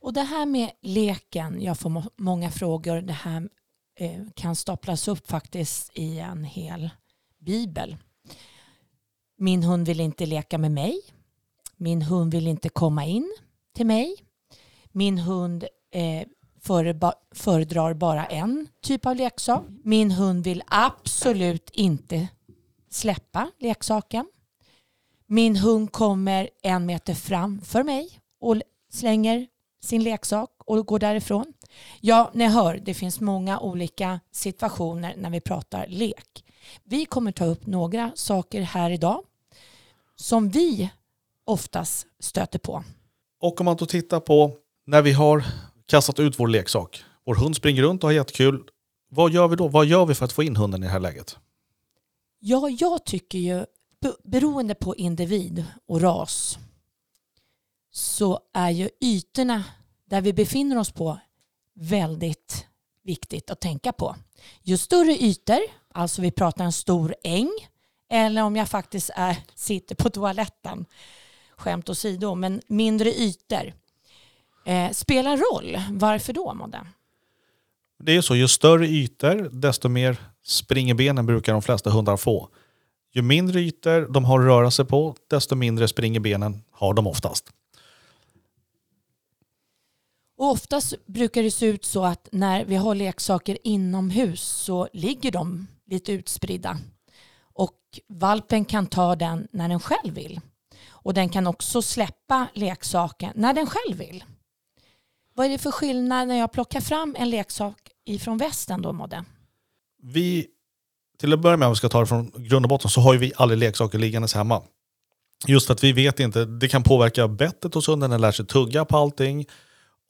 Och 0.00 0.12
det 0.12 0.22
här 0.22 0.46
med 0.46 0.70
leken, 0.82 1.62
jag 1.62 1.78
får 1.78 2.04
många 2.16 2.50
frågor. 2.50 3.00
Det 3.00 3.12
här 3.12 3.48
eh, 3.98 4.20
kan 4.34 4.56
staplas 4.56 5.08
upp 5.08 5.30
faktiskt 5.30 5.90
i 5.94 6.18
en 6.18 6.44
hel 6.44 6.90
bibel. 7.38 7.96
Min 9.38 9.62
hund 9.62 9.86
vill 9.86 10.00
inte 10.00 10.26
leka 10.26 10.58
med 10.58 10.70
mig. 10.72 11.00
Min 11.76 12.02
hund 12.02 12.34
vill 12.34 12.46
inte 12.46 12.68
komma 12.68 13.04
in 13.04 13.36
till 13.76 13.86
mig. 13.86 14.16
Min 14.92 15.18
hund 15.18 15.64
eh, 15.92 16.26
föredrar 17.34 17.94
bara 17.94 18.26
en 18.26 18.68
typ 18.82 19.06
av 19.06 19.16
leksak. 19.16 19.62
Min 19.84 20.10
hund 20.10 20.44
vill 20.44 20.62
absolut 20.66 21.70
inte 21.72 22.28
släppa 22.90 23.50
leksaken. 23.58 24.26
Min 25.26 25.56
hund 25.56 25.92
kommer 25.92 26.50
en 26.62 26.86
meter 26.86 27.14
framför 27.14 27.82
mig 27.82 28.18
och 28.40 28.56
slänger 28.92 29.46
sin 29.82 30.02
leksak 30.02 30.50
och 30.58 30.86
går 30.86 30.98
därifrån. 30.98 31.52
Ja, 32.00 32.30
ni 32.34 32.46
hör, 32.46 32.76
det 32.76 32.94
finns 32.94 33.20
många 33.20 33.60
olika 33.60 34.20
situationer 34.32 35.14
när 35.16 35.30
vi 35.30 35.40
pratar 35.40 35.86
lek. 35.86 36.44
Vi 36.84 37.04
kommer 37.04 37.32
ta 37.32 37.44
upp 37.44 37.66
några 37.66 38.12
saker 38.14 38.60
här 38.60 38.90
idag 38.90 39.22
som 40.16 40.48
vi 40.48 40.90
oftast 41.44 42.06
stöter 42.18 42.58
på. 42.58 42.84
Och 43.40 43.60
om 43.60 43.64
man 43.64 43.76
då 43.76 43.86
tittar 43.86 44.20
på 44.20 44.56
när 44.86 45.02
vi 45.02 45.12
har 45.12 45.44
kastat 45.92 46.18
ut 46.18 46.38
vår 46.38 46.48
leksak. 46.48 47.04
Vår 47.24 47.34
hund 47.34 47.56
springer 47.56 47.82
runt 47.82 48.04
och 48.04 48.08
har 48.08 48.14
jättekul. 48.14 48.64
Vad 49.08 49.32
gör 49.32 49.48
vi 49.48 49.56
då? 49.56 49.68
Vad 49.68 49.86
gör 49.86 50.06
vi 50.06 50.14
för 50.14 50.24
att 50.24 50.32
få 50.32 50.42
in 50.42 50.56
hunden 50.56 50.82
i 50.82 50.86
det 50.86 50.92
här 50.92 51.00
läget? 51.00 51.38
Ja, 52.38 52.68
jag 52.68 53.04
tycker 53.04 53.38
ju 53.38 53.64
beroende 54.24 54.74
på 54.74 54.96
individ 54.96 55.64
och 55.88 56.00
ras 56.00 56.58
så 57.90 58.40
är 58.54 58.70
ju 58.70 58.88
ytorna 59.00 59.64
där 60.04 60.20
vi 60.20 60.32
befinner 60.32 60.78
oss 60.78 60.90
på 60.90 61.18
väldigt 61.74 62.66
viktigt 63.04 63.50
att 63.50 63.60
tänka 63.60 63.92
på. 63.92 64.16
Ju 64.62 64.76
större 64.76 65.22
ytor, 65.22 65.60
alltså 65.94 66.22
vi 66.22 66.30
pratar 66.30 66.64
en 66.64 66.72
stor 66.72 67.14
äng, 67.24 67.50
eller 68.10 68.42
om 68.42 68.56
jag 68.56 68.68
faktiskt 68.68 69.10
är, 69.14 69.36
sitter 69.54 69.94
på 69.94 70.10
toaletten, 70.10 70.86
skämt 71.56 71.88
åsido, 71.88 72.34
men 72.34 72.60
mindre 72.66 73.12
ytor, 73.12 73.81
eh, 74.64 74.90
spelar 74.90 75.36
roll. 75.36 75.80
Varför 75.90 76.32
då, 76.32 76.54
Modde? 76.54 76.86
Det 77.98 78.16
är 78.16 78.20
så, 78.20 78.36
ju 78.36 78.48
större 78.48 78.86
ytor, 78.86 79.50
desto 79.52 79.88
mer 79.88 80.16
springerbenen 80.44 81.26
brukar 81.26 81.52
de 81.52 81.62
flesta 81.62 81.90
hundar 81.90 82.16
få. 82.16 82.48
Ju 83.12 83.22
mindre 83.22 83.60
ytor 83.60 84.12
de 84.12 84.24
har 84.24 84.40
att 84.40 84.46
röra 84.46 84.70
sig 84.70 84.84
på, 84.84 85.14
desto 85.30 85.54
mindre 85.54 85.88
springerbenen 85.88 86.62
har 86.70 86.94
de 86.94 87.06
oftast. 87.06 87.52
Och 90.38 90.50
oftast 90.50 91.06
brukar 91.06 91.42
det 91.42 91.50
se 91.50 91.66
ut 91.66 91.84
så 91.84 92.04
att 92.04 92.28
när 92.32 92.64
vi 92.64 92.76
har 92.76 92.94
leksaker 92.94 93.58
inomhus 93.64 94.42
så 94.42 94.88
ligger 94.92 95.30
de 95.30 95.66
lite 95.86 96.12
utspridda. 96.12 96.78
Och 97.54 97.78
valpen 98.08 98.64
kan 98.64 98.86
ta 98.86 99.16
den 99.16 99.48
när 99.52 99.68
den 99.68 99.80
själv 99.80 100.14
vill. 100.14 100.40
Och 100.88 101.14
den 101.14 101.28
kan 101.28 101.46
också 101.46 101.82
släppa 101.82 102.46
leksaken 102.54 103.32
när 103.34 103.54
den 103.54 103.66
själv 103.66 103.98
vill. 103.98 104.24
Vad 105.34 105.46
är 105.46 105.50
det 105.50 105.58
för 105.58 105.70
skillnad 105.70 106.28
när 106.28 106.38
jag 106.38 106.52
plockar 106.52 106.80
fram 106.80 107.16
en 107.18 107.30
leksak 107.30 107.78
ifrån 108.04 108.38
västen 108.38 108.82
då, 108.82 108.92
Modde? 108.92 109.24
Vi, 110.02 110.46
till 111.18 111.32
att 111.32 111.40
börja 111.40 111.56
med 111.56 111.66
om 111.66 111.72
vi 111.72 111.76
ska 111.76 111.88
ta 111.88 112.00
det 112.00 112.06
från 112.06 112.32
grund 112.36 112.64
och 112.64 112.68
botten, 112.68 112.90
så 112.90 113.00
har 113.00 113.12
ju 113.12 113.18
vi 113.18 113.32
aldrig 113.36 113.58
leksaker 113.58 113.98
liggandes 113.98 114.34
hemma. 114.34 114.62
Just 115.46 115.66
för 115.66 115.74
att 115.74 115.84
vi 115.84 115.92
vet 115.92 116.20
inte, 116.20 116.44
det 116.44 116.68
kan 116.68 116.82
påverka 116.82 117.28
bettet 117.28 117.74
hos 117.74 117.88
hunden, 117.88 118.10
den 118.10 118.20
lär 118.20 118.32
sig 118.32 118.46
tugga 118.46 118.84
på 118.84 118.96
allting. 118.96 119.46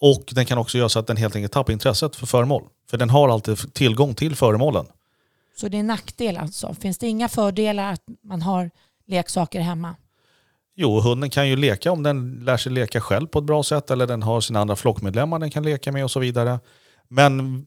Och 0.00 0.24
den 0.32 0.46
kan 0.46 0.58
också 0.58 0.78
göra 0.78 0.88
så 0.88 0.98
att 0.98 1.06
den 1.06 1.16
helt 1.16 1.36
enkelt 1.36 1.52
tappar 1.52 1.72
intresset 1.72 2.16
för 2.16 2.26
föremål. 2.26 2.62
För 2.90 2.98
den 2.98 3.10
har 3.10 3.28
alltid 3.28 3.74
tillgång 3.74 4.14
till 4.14 4.36
föremålen. 4.36 4.86
Så 5.56 5.68
det 5.68 5.76
är 5.76 5.80
en 5.80 5.86
nackdel 5.86 6.36
alltså? 6.36 6.74
Finns 6.74 6.98
det 6.98 7.08
inga 7.08 7.28
fördelar 7.28 7.92
att 7.92 8.02
man 8.24 8.42
har 8.42 8.70
leksaker 9.06 9.60
hemma? 9.60 9.96
Jo, 10.74 11.00
hunden 11.00 11.30
kan 11.30 11.48
ju 11.48 11.56
leka 11.56 11.92
om 11.92 12.02
den 12.02 12.44
lär 12.44 12.56
sig 12.56 12.72
leka 12.72 13.00
själv 13.00 13.26
på 13.26 13.38
ett 13.38 13.44
bra 13.44 13.62
sätt 13.62 13.90
eller 13.90 14.06
den 14.06 14.22
har 14.22 14.40
sina 14.40 14.60
andra 14.60 14.76
flockmedlemmar 14.76 15.38
den 15.38 15.50
kan 15.50 15.62
leka 15.62 15.92
med 15.92 16.04
och 16.04 16.10
så 16.10 16.20
vidare. 16.20 16.60
Men 17.08 17.66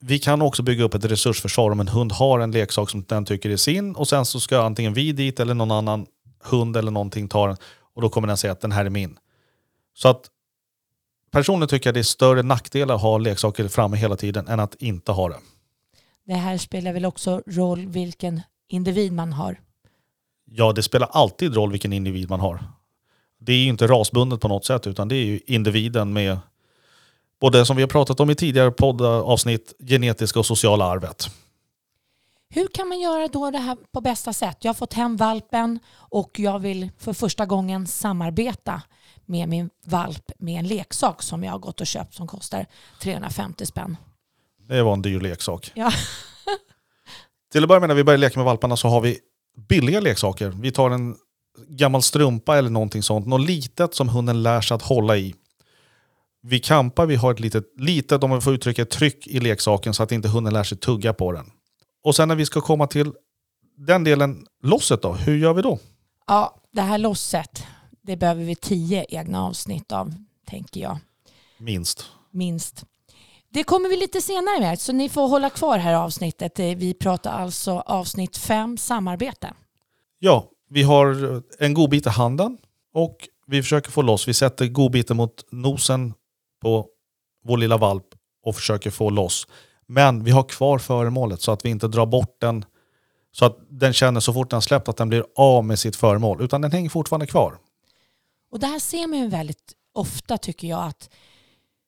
vi 0.00 0.18
kan 0.18 0.42
också 0.42 0.62
bygga 0.62 0.84
upp 0.84 0.94
ett 0.94 1.04
resursförsvar 1.04 1.70
om 1.70 1.80
en 1.80 1.88
hund 1.88 2.12
har 2.12 2.40
en 2.40 2.50
leksak 2.50 2.90
som 2.90 3.04
den 3.08 3.24
tycker 3.24 3.50
är 3.50 3.56
sin 3.56 3.96
och 3.96 4.08
sen 4.08 4.24
så 4.24 4.40
ska 4.40 4.62
antingen 4.62 4.94
vi 4.94 5.12
dit 5.12 5.40
eller 5.40 5.54
någon 5.54 5.70
annan 5.70 6.06
hund 6.44 6.76
eller 6.76 6.90
någonting 6.90 7.28
ta 7.28 7.46
den 7.46 7.56
och 7.94 8.02
då 8.02 8.08
kommer 8.08 8.28
den 8.28 8.36
säga 8.36 8.52
att 8.52 8.60
den 8.60 8.72
här 8.72 8.84
är 8.84 8.90
min. 8.90 9.18
Så 9.94 10.08
att 10.08 10.26
personligen 11.30 11.68
tycker 11.68 11.88
jag 11.88 11.94
det 11.94 12.00
är 12.00 12.02
större 12.02 12.42
nackdelar 12.42 12.94
att 12.94 13.02
ha 13.02 13.18
leksaker 13.18 13.68
framme 13.68 13.96
hela 13.96 14.16
tiden 14.16 14.48
än 14.48 14.60
att 14.60 14.74
inte 14.74 15.12
ha 15.12 15.28
det. 15.28 15.38
Det 16.26 16.34
här 16.34 16.58
spelar 16.58 16.92
väl 16.92 17.04
också 17.04 17.42
roll 17.46 17.86
vilken 17.86 18.40
individ 18.68 19.12
man 19.12 19.32
har? 19.32 19.60
Ja, 20.52 20.72
det 20.72 20.82
spelar 20.82 21.08
alltid 21.12 21.54
roll 21.54 21.70
vilken 21.70 21.92
individ 21.92 22.30
man 22.30 22.40
har. 22.40 22.64
Det 23.38 23.52
är 23.52 23.56
ju 23.56 23.68
inte 23.68 23.86
rasbundet 23.86 24.40
på 24.40 24.48
något 24.48 24.64
sätt 24.64 24.86
utan 24.86 25.08
det 25.08 25.14
är 25.14 25.24
ju 25.24 25.40
individen 25.46 26.12
med 26.12 26.38
både 27.40 27.66
som 27.66 27.76
vi 27.76 27.82
har 27.82 27.88
pratat 27.88 28.20
om 28.20 28.30
i 28.30 28.34
tidigare 28.34 28.70
poddavsnitt, 28.70 29.74
genetiska 29.88 30.38
och 30.38 30.46
sociala 30.46 30.84
arvet. 30.84 31.30
Hur 32.48 32.66
kan 32.66 32.88
man 32.88 33.00
göra 33.00 33.28
då 33.28 33.50
det 33.50 33.58
här 33.58 33.76
på 33.92 34.00
bästa 34.00 34.32
sätt? 34.32 34.56
Jag 34.60 34.68
har 34.68 34.74
fått 34.74 34.92
hem 34.92 35.16
valpen 35.16 35.78
och 35.94 36.30
jag 36.38 36.58
vill 36.58 36.90
för 36.98 37.12
första 37.12 37.46
gången 37.46 37.86
samarbeta 37.86 38.82
med 39.26 39.48
min 39.48 39.70
valp 39.84 40.32
med 40.38 40.58
en 40.58 40.66
leksak 40.66 41.22
som 41.22 41.44
jag 41.44 41.52
har 41.52 41.58
gått 41.58 41.80
och 41.80 41.86
köpt 41.86 42.14
som 42.14 42.26
kostar 42.26 42.66
350 43.02 43.66
spänn. 43.66 43.96
Det 44.68 44.82
var 44.82 44.92
en 44.92 45.02
dyr 45.02 45.20
leksak. 45.20 45.70
Ja. 45.74 45.92
Till 47.52 47.62
att 47.62 47.68
börja 47.68 47.80
med 47.80 47.88
när 47.88 47.94
vi 47.94 48.04
börjar 48.04 48.18
leka 48.18 48.38
med 48.38 48.44
valparna 48.44 48.76
så 48.76 48.88
har 48.88 49.00
vi 49.00 49.18
billiga 49.68 50.00
leksaker. 50.00 50.48
Vi 50.48 50.72
tar 50.72 50.90
en 50.90 51.16
gammal 51.68 52.02
strumpa 52.02 52.58
eller 52.58 52.70
någonting 52.70 53.02
sånt. 53.02 53.26
Något 53.26 53.46
litet 53.46 53.94
som 53.94 54.08
hunden 54.08 54.42
lär 54.42 54.60
sig 54.60 54.74
att 54.74 54.82
hålla 54.82 55.16
i. 55.16 55.34
Vi 56.42 56.60
kampar, 56.60 57.06
vi 57.06 57.16
har 57.16 57.32
ett 57.32 57.40
litet, 57.40 57.64
litet 57.76 58.24
om 58.24 58.30
man 58.30 58.42
får 58.42 58.54
uttrycka 58.54 58.84
tryck 58.84 59.26
i 59.26 59.40
leksaken 59.40 59.94
så 59.94 60.02
att 60.02 60.12
inte 60.12 60.28
hunden 60.28 60.52
lär 60.52 60.64
sig 60.64 60.78
tugga 60.78 61.12
på 61.12 61.32
den. 61.32 61.50
Och 62.04 62.16
sen 62.16 62.28
när 62.28 62.34
vi 62.34 62.46
ska 62.46 62.60
komma 62.60 62.86
till 62.86 63.12
den 63.76 64.04
delen, 64.04 64.46
losset 64.62 65.02
då, 65.02 65.12
hur 65.12 65.36
gör 65.36 65.54
vi 65.54 65.62
då? 65.62 65.78
Ja, 66.26 66.56
det 66.72 66.82
här 66.82 66.98
losset, 66.98 67.66
det 68.02 68.16
behöver 68.16 68.44
vi 68.44 68.56
tio 68.56 69.04
egna 69.08 69.46
avsnitt 69.46 69.92
av, 69.92 70.14
tänker 70.46 70.80
jag. 70.80 70.98
Minst. 71.58 72.06
Minst. 72.30 72.84
Det 73.52 73.64
kommer 73.64 73.88
vi 73.88 73.96
lite 73.96 74.20
senare 74.20 74.60
med, 74.60 74.80
så 74.80 74.92
ni 74.92 75.08
får 75.08 75.28
hålla 75.28 75.50
kvar 75.50 75.78
här 75.78 75.94
avsnittet. 75.94 76.58
Vi 76.58 76.94
pratar 76.94 77.30
alltså 77.30 77.72
avsnitt 77.72 78.36
fem, 78.36 78.76
samarbete. 78.76 79.54
Ja, 80.18 80.50
vi 80.68 80.82
har 80.82 81.42
en 81.58 81.74
godbit 81.74 82.06
i 82.06 82.08
handen 82.08 82.58
och 82.94 83.16
vi 83.46 83.62
försöker 83.62 83.90
få 83.90 84.02
loss. 84.02 84.28
Vi 84.28 84.34
sätter 84.34 84.66
godbiten 84.66 85.16
mot 85.16 85.52
nosen 85.52 86.14
på 86.62 86.86
vår 87.44 87.56
lilla 87.56 87.76
valp 87.76 88.06
och 88.44 88.54
försöker 88.54 88.90
få 88.90 89.10
loss. 89.10 89.46
Men 89.86 90.24
vi 90.24 90.30
har 90.30 90.42
kvar 90.42 90.78
föremålet 90.78 91.42
så 91.42 91.52
att 91.52 91.64
vi 91.64 91.68
inte 91.70 91.88
drar 91.88 92.06
bort 92.06 92.36
den 92.40 92.64
så 93.32 93.44
att 93.44 93.58
den 93.68 93.92
känner 93.92 94.20
så 94.20 94.32
fort 94.32 94.50
den 94.50 94.62
släppt 94.62 94.88
att 94.88 94.96
den 94.96 95.08
blir 95.08 95.24
av 95.36 95.64
med 95.64 95.78
sitt 95.78 95.96
föremål. 95.96 96.42
Utan 96.42 96.60
den 96.60 96.72
hänger 96.72 96.90
fortfarande 96.90 97.26
kvar. 97.26 97.58
Och 98.50 98.60
det 98.60 98.66
här 98.66 98.78
ser 98.78 99.06
man 99.06 99.18
ju 99.18 99.28
väldigt 99.28 99.72
ofta 99.94 100.38
tycker 100.38 100.68
jag 100.68 100.84
att 100.84 101.10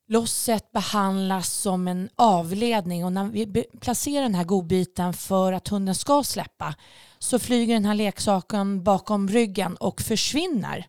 losset 0.09 0.73
behandlas 0.73 1.53
som 1.53 1.89
en 1.89 2.09
avledning 2.17 3.05
och 3.05 3.13
när 3.13 3.25
vi 3.25 3.65
placerar 3.81 4.23
den 4.23 4.35
här 4.35 4.45
godbiten 4.45 5.13
för 5.13 5.53
att 5.53 5.69
hunden 5.69 5.95
ska 5.95 6.23
släppa 6.25 6.75
så 7.19 7.39
flyger 7.39 7.75
den 7.75 7.85
här 7.85 7.95
leksaken 7.95 8.83
bakom 8.83 9.29
ryggen 9.29 9.77
och 9.77 10.01
försvinner. 10.01 10.87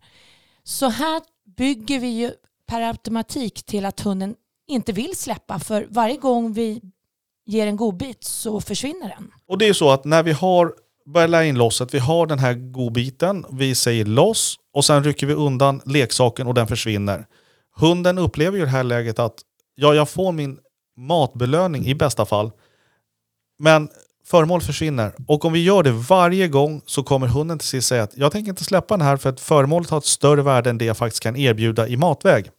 Så 0.64 0.90
här 0.90 1.22
bygger 1.58 2.00
vi 2.00 2.08
ju 2.08 2.32
per 2.68 2.82
automatik 2.82 3.64
till 3.66 3.86
att 3.86 4.00
hunden 4.00 4.36
inte 4.68 4.92
vill 4.92 5.18
släppa 5.18 5.60
för 5.60 5.88
varje 5.90 6.18
gång 6.18 6.54
vi 6.54 6.82
ger 7.46 7.68
en 7.68 7.78
godbit 7.78 8.24
så 8.24 8.62
försvinner 8.62 9.10
den. 9.10 9.32
Och 9.48 9.58
det 9.58 9.68
är 9.68 9.74
så 9.74 9.92
att 9.92 10.06
när 10.06 10.24
vi 10.24 10.32
har 10.32 10.74
börjat 11.06 11.30
lära 11.30 11.46
in 11.46 11.58
losset, 11.58 11.94
vi 11.94 12.00
har 12.00 12.28
den 12.28 12.40
här 12.40 12.54
godbiten, 12.54 13.46
vi 13.52 13.76
säger 13.76 14.06
loss 14.06 14.60
och 14.74 14.86
sen 14.86 15.04
rycker 15.04 15.28
vi 15.28 15.34
undan 15.34 15.82
leksaken 15.86 16.48
och 16.48 16.54
den 16.54 16.68
försvinner. 16.68 17.26
Hunden 17.76 18.18
upplever 18.18 18.58
ju 18.58 18.64
det 18.64 18.72
här 18.72 18.84
läget 18.84 19.20
att 19.20 19.42
ja, 19.76 19.94
jag 19.94 20.10
får 20.10 20.32
min 20.32 20.60
matbelöning 20.98 21.86
i 21.86 21.96
bästa 21.96 22.26
fall, 22.26 22.52
men 23.60 23.90
föremål 24.26 24.62
försvinner. 24.62 25.14
Och 25.28 25.46
om 25.46 25.54
vi 25.54 25.64
gör 25.64 25.84
det 25.84 25.92
varje 25.92 26.48
gång 26.48 26.82
så 26.86 27.04
kommer 27.04 27.28
hunden 27.28 27.60
till 27.60 27.68
sist 27.68 27.88
säga 27.88 28.04
att 28.04 28.18
jag 28.18 28.32
tänker 28.32 28.50
inte 28.50 28.64
släppa 28.64 28.98
den 28.98 29.08
här 29.08 29.18
för 29.18 29.30
att 29.30 29.40
föremålet 29.40 29.90
har 29.90 29.98
ett 29.98 30.06
större 30.06 30.42
värde 30.42 30.70
än 30.70 30.78
det 30.78 30.86
jag 30.86 30.98
faktiskt 30.98 31.24
kan 31.24 31.36
erbjuda 31.36 31.88
i 31.88 31.98
matväg. 31.98 32.50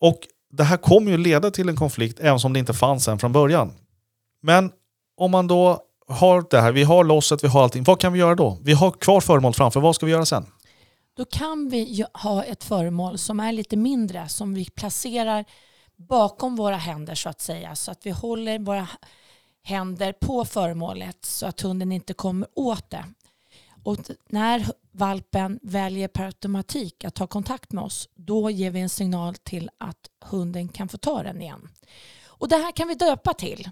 Och 0.00 0.18
det 0.50 0.64
här 0.64 0.76
kommer 0.76 1.10
ju 1.10 1.16
leda 1.16 1.50
till 1.50 1.68
en 1.68 1.76
konflikt 1.76 2.20
även 2.20 2.40
om 2.44 2.52
det 2.52 2.58
inte 2.58 2.74
fanns 2.74 3.08
en 3.08 3.18
från 3.18 3.32
början. 3.32 3.72
Men 4.42 4.72
om 5.16 5.30
man 5.30 5.46
då 5.46 5.82
har 6.08 6.44
det 6.50 6.60
här, 6.60 6.72
vi 6.72 6.82
har 6.82 7.04
losset, 7.04 7.44
vi 7.44 7.48
har 7.48 7.62
allting. 7.62 7.84
Vad 7.84 8.00
kan 8.00 8.12
vi 8.12 8.18
göra 8.18 8.34
då? 8.34 8.58
Vi 8.62 8.72
har 8.72 8.90
kvar 8.90 9.20
föremål 9.20 9.54
framför, 9.54 9.80
vad 9.80 9.94
ska 9.94 10.06
vi 10.06 10.12
göra 10.12 10.26
sen? 10.26 10.46
Då 11.18 11.24
kan 11.24 11.68
vi 11.68 12.04
ha 12.14 12.44
ett 12.44 12.64
föremål 12.64 13.18
som 13.18 13.40
är 13.40 13.52
lite 13.52 13.76
mindre, 13.76 14.28
som 14.28 14.54
vi 14.54 14.70
placerar 14.70 15.44
bakom 15.96 16.56
våra 16.56 16.76
händer 16.76 17.14
så 17.14 17.28
att 17.28 17.40
säga. 17.40 17.76
Så 17.76 17.90
att 17.90 18.06
vi 18.06 18.10
håller 18.10 18.58
våra 18.58 18.88
händer 19.62 20.12
på 20.12 20.44
föremålet 20.44 21.24
så 21.24 21.46
att 21.46 21.60
hunden 21.60 21.92
inte 21.92 22.14
kommer 22.14 22.48
åt 22.54 22.90
det. 22.90 23.04
Och 23.84 23.98
när 24.28 24.66
valpen 24.92 25.58
väljer 25.62 26.08
per 26.08 26.24
automatik 26.24 27.04
att 27.04 27.14
ta 27.14 27.26
kontakt 27.26 27.72
med 27.72 27.84
oss, 27.84 28.08
då 28.14 28.50
ger 28.50 28.70
vi 28.70 28.80
en 28.80 28.88
signal 28.88 29.34
till 29.34 29.70
att 29.78 30.10
hunden 30.24 30.68
kan 30.68 30.88
få 30.88 30.98
ta 30.98 31.22
den 31.22 31.42
igen. 31.42 31.68
Och 32.26 32.48
det 32.48 32.56
här 32.56 32.72
kan 32.72 32.88
vi 32.88 32.94
döpa 32.94 33.34
till. 33.34 33.70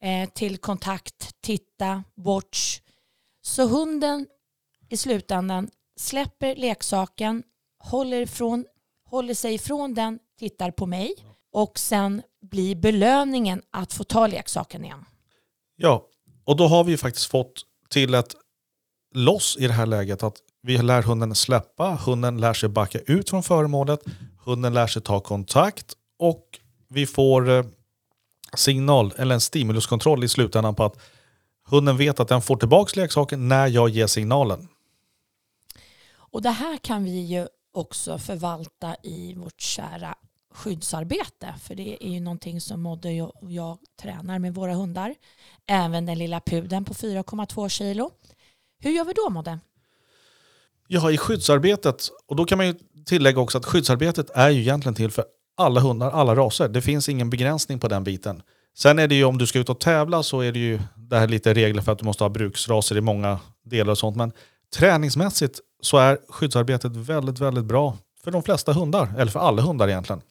Eh, 0.00 0.28
till 0.28 0.58
kontakt, 0.58 1.34
titta, 1.40 2.04
watch. 2.14 2.80
Så 3.42 3.66
hunden 3.68 4.26
i 4.88 4.96
slutändan 4.96 5.70
släpper 6.00 6.56
leksaken, 6.56 7.42
håller, 7.78 8.20
ifrån, 8.20 8.64
håller 9.10 9.34
sig 9.34 9.54
ifrån 9.54 9.94
den, 9.94 10.18
tittar 10.38 10.70
på 10.70 10.86
mig 10.86 11.14
och 11.52 11.78
sen 11.78 12.22
blir 12.50 12.74
belöningen 12.76 13.62
att 13.70 13.92
få 13.92 14.04
ta 14.04 14.26
leksaken 14.26 14.84
igen. 14.84 15.04
Ja, 15.76 16.06
och 16.44 16.56
då 16.56 16.66
har 16.66 16.84
vi 16.84 16.96
faktiskt 16.96 17.30
fått 17.30 17.62
till 17.88 18.14
ett 18.14 18.34
loss 19.14 19.56
i 19.60 19.66
det 19.66 19.72
här 19.72 19.86
läget 19.86 20.22
att 20.22 20.36
vi 20.62 20.78
lär 20.78 21.02
hunden 21.02 21.34
släppa, 21.34 21.98
hunden 22.06 22.40
lär 22.40 22.54
sig 22.54 22.68
backa 22.68 22.98
ut 22.98 23.30
från 23.30 23.42
föremålet, 23.42 24.00
hunden 24.44 24.74
lär 24.74 24.86
sig 24.86 25.02
ta 25.02 25.20
kontakt 25.20 25.92
och 26.18 26.60
vi 26.88 27.06
får 27.06 27.50
eh, 27.50 27.64
signal 28.56 29.12
eller 29.16 29.34
en 29.34 29.40
stimuluskontroll 29.40 30.24
i 30.24 30.28
slutändan 30.28 30.74
på 30.74 30.84
att 30.84 30.96
hunden 31.66 31.96
vet 31.96 32.20
att 32.20 32.28
den 32.28 32.42
får 32.42 32.56
tillbaka 32.56 33.00
leksaken 33.00 33.48
när 33.48 33.66
jag 33.66 33.88
ger 33.88 34.06
signalen. 34.06 34.68
Och 36.34 36.42
det 36.42 36.50
här 36.50 36.76
kan 36.76 37.04
vi 37.04 37.20
ju 37.20 37.46
också 37.72 38.18
förvalta 38.18 38.96
i 39.02 39.34
vårt 39.34 39.60
kära 39.60 40.14
skyddsarbete. 40.54 41.54
För 41.62 41.74
det 41.74 42.04
är 42.04 42.08
ju 42.08 42.20
någonting 42.20 42.60
som 42.60 42.82
Modde 42.82 43.22
och 43.22 43.52
jag 43.52 43.78
tränar 44.02 44.38
med 44.38 44.54
våra 44.54 44.74
hundar. 44.74 45.14
Även 45.66 46.06
den 46.06 46.18
lilla 46.18 46.40
pudeln 46.40 46.84
på 46.84 46.94
4,2 46.94 47.68
kilo. 47.68 48.10
Hur 48.78 48.90
gör 48.90 49.04
vi 49.04 49.12
då 49.12 49.30
Modde? 49.30 49.58
Ja, 50.88 51.10
i 51.10 51.18
skyddsarbetet, 51.18 52.08
och 52.26 52.36
då 52.36 52.44
kan 52.44 52.58
man 52.58 52.66
ju 52.66 52.74
tillägga 53.06 53.40
också 53.40 53.58
att 53.58 53.66
skyddsarbetet 53.66 54.30
är 54.30 54.50
ju 54.50 54.60
egentligen 54.60 54.94
till 54.94 55.10
för 55.10 55.24
alla 55.56 55.80
hundar, 55.80 56.10
alla 56.10 56.34
raser. 56.34 56.68
Det 56.68 56.82
finns 56.82 57.08
ingen 57.08 57.30
begränsning 57.30 57.78
på 57.78 57.88
den 57.88 58.04
biten. 58.04 58.42
Sen 58.76 58.98
är 58.98 59.08
det 59.08 59.14
ju 59.14 59.24
om 59.24 59.38
du 59.38 59.46
ska 59.46 59.58
ut 59.58 59.68
och 59.68 59.80
tävla 59.80 60.22
så 60.22 60.40
är 60.40 60.52
det 60.52 60.58
ju 60.58 60.80
det 60.96 61.18
här 61.18 61.28
lite 61.28 61.54
regler 61.54 61.82
för 61.82 61.92
att 61.92 61.98
du 61.98 62.04
måste 62.04 62.24
ha 62.24 62.28
bruksraser 62.28 62.96
i 62.96 63.00
många 63.00 63.38
delar 63.64 63.90
och 63.90 63.98
sånt. 63.98 64.16
Men 64.16 64.32
träningsmässigt 64.76 65.60
så 65.84 65.96
är 65.96 66.18
skyddsarbetet 66.28 66.96
väldigt, 66.96 67.38
väldigt 67.38 67.64
bra 67.64 67.96
för 68.24 68.30
de 68.30 68.42
flesta 68.42 68.72
hundar, 68.72 69.14
eller 69.18 69.32
för 69.32 69.40
alla 69.40 69.62
hundar 69.62 69.88
egentligen. 69.88 70.22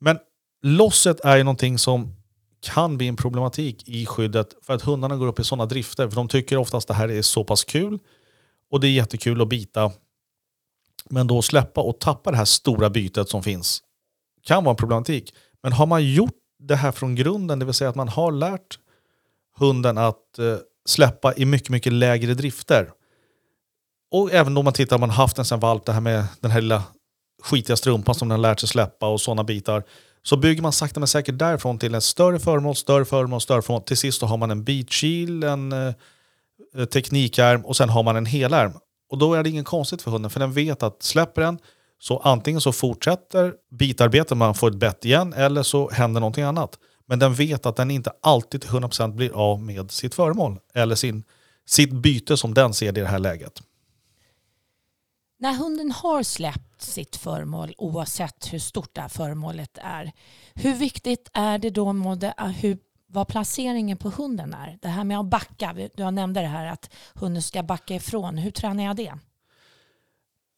Men 0.00 0.18
losset 0.62 1.20
är 1.20 1.36
ju 1.36 1.44
någonting 1.44 1.78
som 1.78 2.14
kan 2.60 2.96
bli 2.96 3.08
en 3.08 3.16
problematik 3.16 3.88
i 3.88 4.06
skyddet 4.06 4.54
för 4.62 4.74
att 4.74 4.82
hundarna 4.82 5.16
går 5.16 5.26
upp 5.26 5.40
i 5.40 5.44
sådana 5.44 5.66
drifter. 5.66 6.08
För 6.08 6.16
de 6.16 6.28
tycker 6.28 6.56
oftast 6.56 6.84
att 6.84 6.88
det 6.88 7.00
här 7.00 7.08
är 7.10 7.22
så 7.22 7.44
pass 7.44 7.64
kul 7.64 7.98
och 8.70 8.80
det 8.80 8.86
är 8.86 8.92
jättekul 8.92 9.42
att 9.42 9.48
bita. 9.48 9.92
Men 11.10 11.26
då 11.26 11.42
släppa 11.42 11.80
och 11.80 11.98
tappa 11.98 12.30
det 12.30 12.36
här 12.36 12.44
stora 12.44 12.90
bytet 12.90 13.28
som 13.28 13.42
finns 13.42 13.82
kan 14.42 14.64
vara 14.64 14.72
en 14.72 14.76
problematik. 14.76 15.34
Men 15.62 15.72
har 15.72 15.86
man 15.86 16.12
gjort 16.12 16.36
det 16.58 16.76
här 16.76 16.92
från 16.92 17.14
grunden, 17.14 17.58
det 17.58 17.64
vill 17.64 17.74
säga 17.74 17.90
att 17.90 17.96
man 17.96 18.08
har 18.08 18.32
lärt 18.32 18.78
hunden 19.56 19.98
att 19.98 20.38
eh, 20.38 20.56
släppa 20.86 21.34
i 21.34 21.44
mycket, 21.44 21.68
mycket 21.68 21.92
lägre 21.92 22.34
drifter. 22.34 22.92
Och 24.10 24.32
även 24.32 24.56
om 24.56 24.64
man 24.64 24.74
tittar, 24.74 24.98
man 24.98 25.10
haft 25.10 25.38
en 25.38 25.44
sån 25.44 25.60
valp, 25.60 25.84
det 25.86 25.92
här 25.92 26.00
med 26.00 26.24
den 26.40 26.50
här 26.50 26.60
lilla 26.60 26.82
skitiga 27.42 27.76
strumpan 27.76 28.14
som 28.14 28.28
den 28.28 28.38
har 28.38 28.42
lärt 28.42 28.60
sig 28.60 28.68
släppa 28.68 29.08
och 29.08 29.20
sådana 29.20 29.44
bitar. 29.44 29.82
Så 30.22 30.36
bygger 30.36 30.62
man 30.62 30.72
sakta 30.72 31.00
men 31.00 31.06
säkert 31.06 31.38
därifrån 31.38 31.78
till 31.78 31.94
en 31.94 32.00
större 32.00 32.38
föremål, 32.38 32.76
större 32.76 33.04
föremål, 33.04 33.40
större 33.40 33.62
föremål. 33.62 33.82
Till 33.82 33.96
sist 33.96 34.22
har 34.22 34.36
man 34.36 34.50
en 34.50 34.64
bitkil, 34.64 35.42
en 35.42 35.72
eh, 35.72 36.84
teknikärm 36.92 37.64
och 37.64 37.76
sen 37.76 37.88
har 37.88 38.02
man 38.02 38.16
en 38.16 38.26
helärm. 38.26 38.72
Och 39.10 39.18
då 39.18 39.34
är 39.34 39.42
det 39.42 39.50
inget 39.50 39.66
konstigt 39.66 40.02
för 40.02 40.10
hunden 40.10 40.30
för 40.30 40.40
den 40.40 40.52
vet 40.52 40.82
att 40.82 41.02
släpper 41.02 41.42
den 41.42 41.58
så 41.98 42.18
antingen 42.18 42.60
så 42.60 42.72
fortsätter 42.72 43.54
bitarbetet, 43.70 44.36
man 44.36 44.54
får 44.54 44.70
ett 44.70 44.76
bett 44.76 45.04
igen, 45.04 45.32
eller 45.32 45.62
så 45.62 45.90
händer 45.90 46.20
någonting 46.20 46.44
annat. 46.44 46.78
Men 47.06 47.18
den 47.18 47.34
vet 47.34 47.66
att 47.66 47.76
den 47.76 47.90
inte 47.90 48.12
alltid 48.22 48.60
till 48.60 48.70
100% 48.70 49.14
blir 49.14 49.30
av 49.30 49.62
med 49.62 49.90
sitt 49.90 50.14
föremål 50.14 50.58
eller 50.74 50.94
sin, 50.94 51.24
sitt 51.66 51.92
byte 51.92 52.36
som 52.36 52.54
den 52.54 52.74
ser 52.74 52.92
det 52.92 53.00
i 53.00 53.02
det 53.02 53.08
här 53.08 53.18
läget. 53.18 53.62
När 55.42 55.54
hunden 55.54 55.90
har 55.90 56.22
släppt 56.22 56.82
sitt 56.82 57.16
föremål, 57.16 57.74
oavsett 57.78 58.52
hur 58.52 58.58
stort 58.58 58.94
det 58.94 59.00
här 59.00 59.08
föremålet 59.08 59.78
är, 59.82 60.12
hur 60.54 60.74
viktigt 60.74 61.30
är 61.32 61.58
det 61.58 61.70
då 61.70 61.92
Modde, 61.92 62.34
hur, 62.60 62.78
vad 63.06 63.28
placeringen 63.28 63.96
på 63.96 64.10
hunden 64.10 64.54
är? 64.54 64.78
Det 64.82 64.88
här 64.88 65.04
med 65.04 65.18
att 65.18 65.26
backa, 65.26 65.76
du 65.94 66.10
nämnde 66.10 66.40
det 66.40 66.46
här 66.46 66.66
att 66.66 66.90
hunden 67.14 67.42
ska 67.42 67.62
backa 67.62 67.94
ifrån. 67.94 68.38
Hur 68.38 68.50
tränar 68.50 68.84
jag 68.84 68.96
det? 68.96 69.14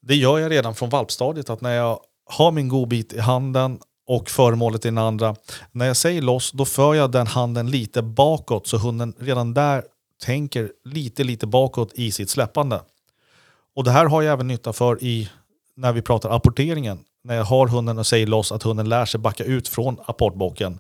Det 0.02 0.16
gör 0.16 0.38
jag 0.38 0.50
redan 0.50 0.74
från 0.74 0.90
valpstadiet, 0.90 1.50
att 1.50 1.60
när 1.60 1.72
jag 1.72 2.00
har 2.24 2.52
min 2.52 2.68
godbit 2.68 3.12
i 3.12 3.20
handen 3.20 3.78
och 4.06 4.30
föremålet 4.30 4.84
i 4.84 4.88
den 4.88 4.98
andra. 4.98 5.36
När 5.72 5.86
jag 5.86 5.96
säger 5.96 6.22
loss, 6.22 6.52
då 6.52 6.64
för 6.64 6.94
jag 6.94 7.12
den 7.12 7.26
handen 7.26 7.70
lite 7.70 8.02
bakåt 8.02 8.66
så 8.66 8.76
hunden 8.76 9.14
redan 9.18 9.54
där 9.54 9.84
tänker 10.22 10.72
lite, 10.84 11.24
lite 11.24 11.46
bakåt 11.46 11.92
i 11.94 12.12
sitt 12.12 12.30
släppande. 12.30 12.80
Och 13.76 13.85
det 13.85 13.90
här 13.90 14.06
har 14.06 14.22
jag 14.22 14.32
även 14.32 14.48
nytta 14.48 14.72
för 14.72 15.04
i 15.04 15.30
när 15.76 15.92
vi 15.92 16.02
pratar 16.02 16.30
apporteringen. 16.37 16.98
När 17.24 17.35
jag 17.35 17.44
har 17.44 17.68
hunden 17.68 17.98
och 17.98 18.06
säger 18.06 18.26
loss 18.26 18.52
att 18.52 18.62
hunden 18.62 18.88
lär 18.88 19.04
sig 19.04 19.20
backa 19.20 19.44
ut 19.44 19.68
från 19.68 19.96
apportbocken. 20.06 20.78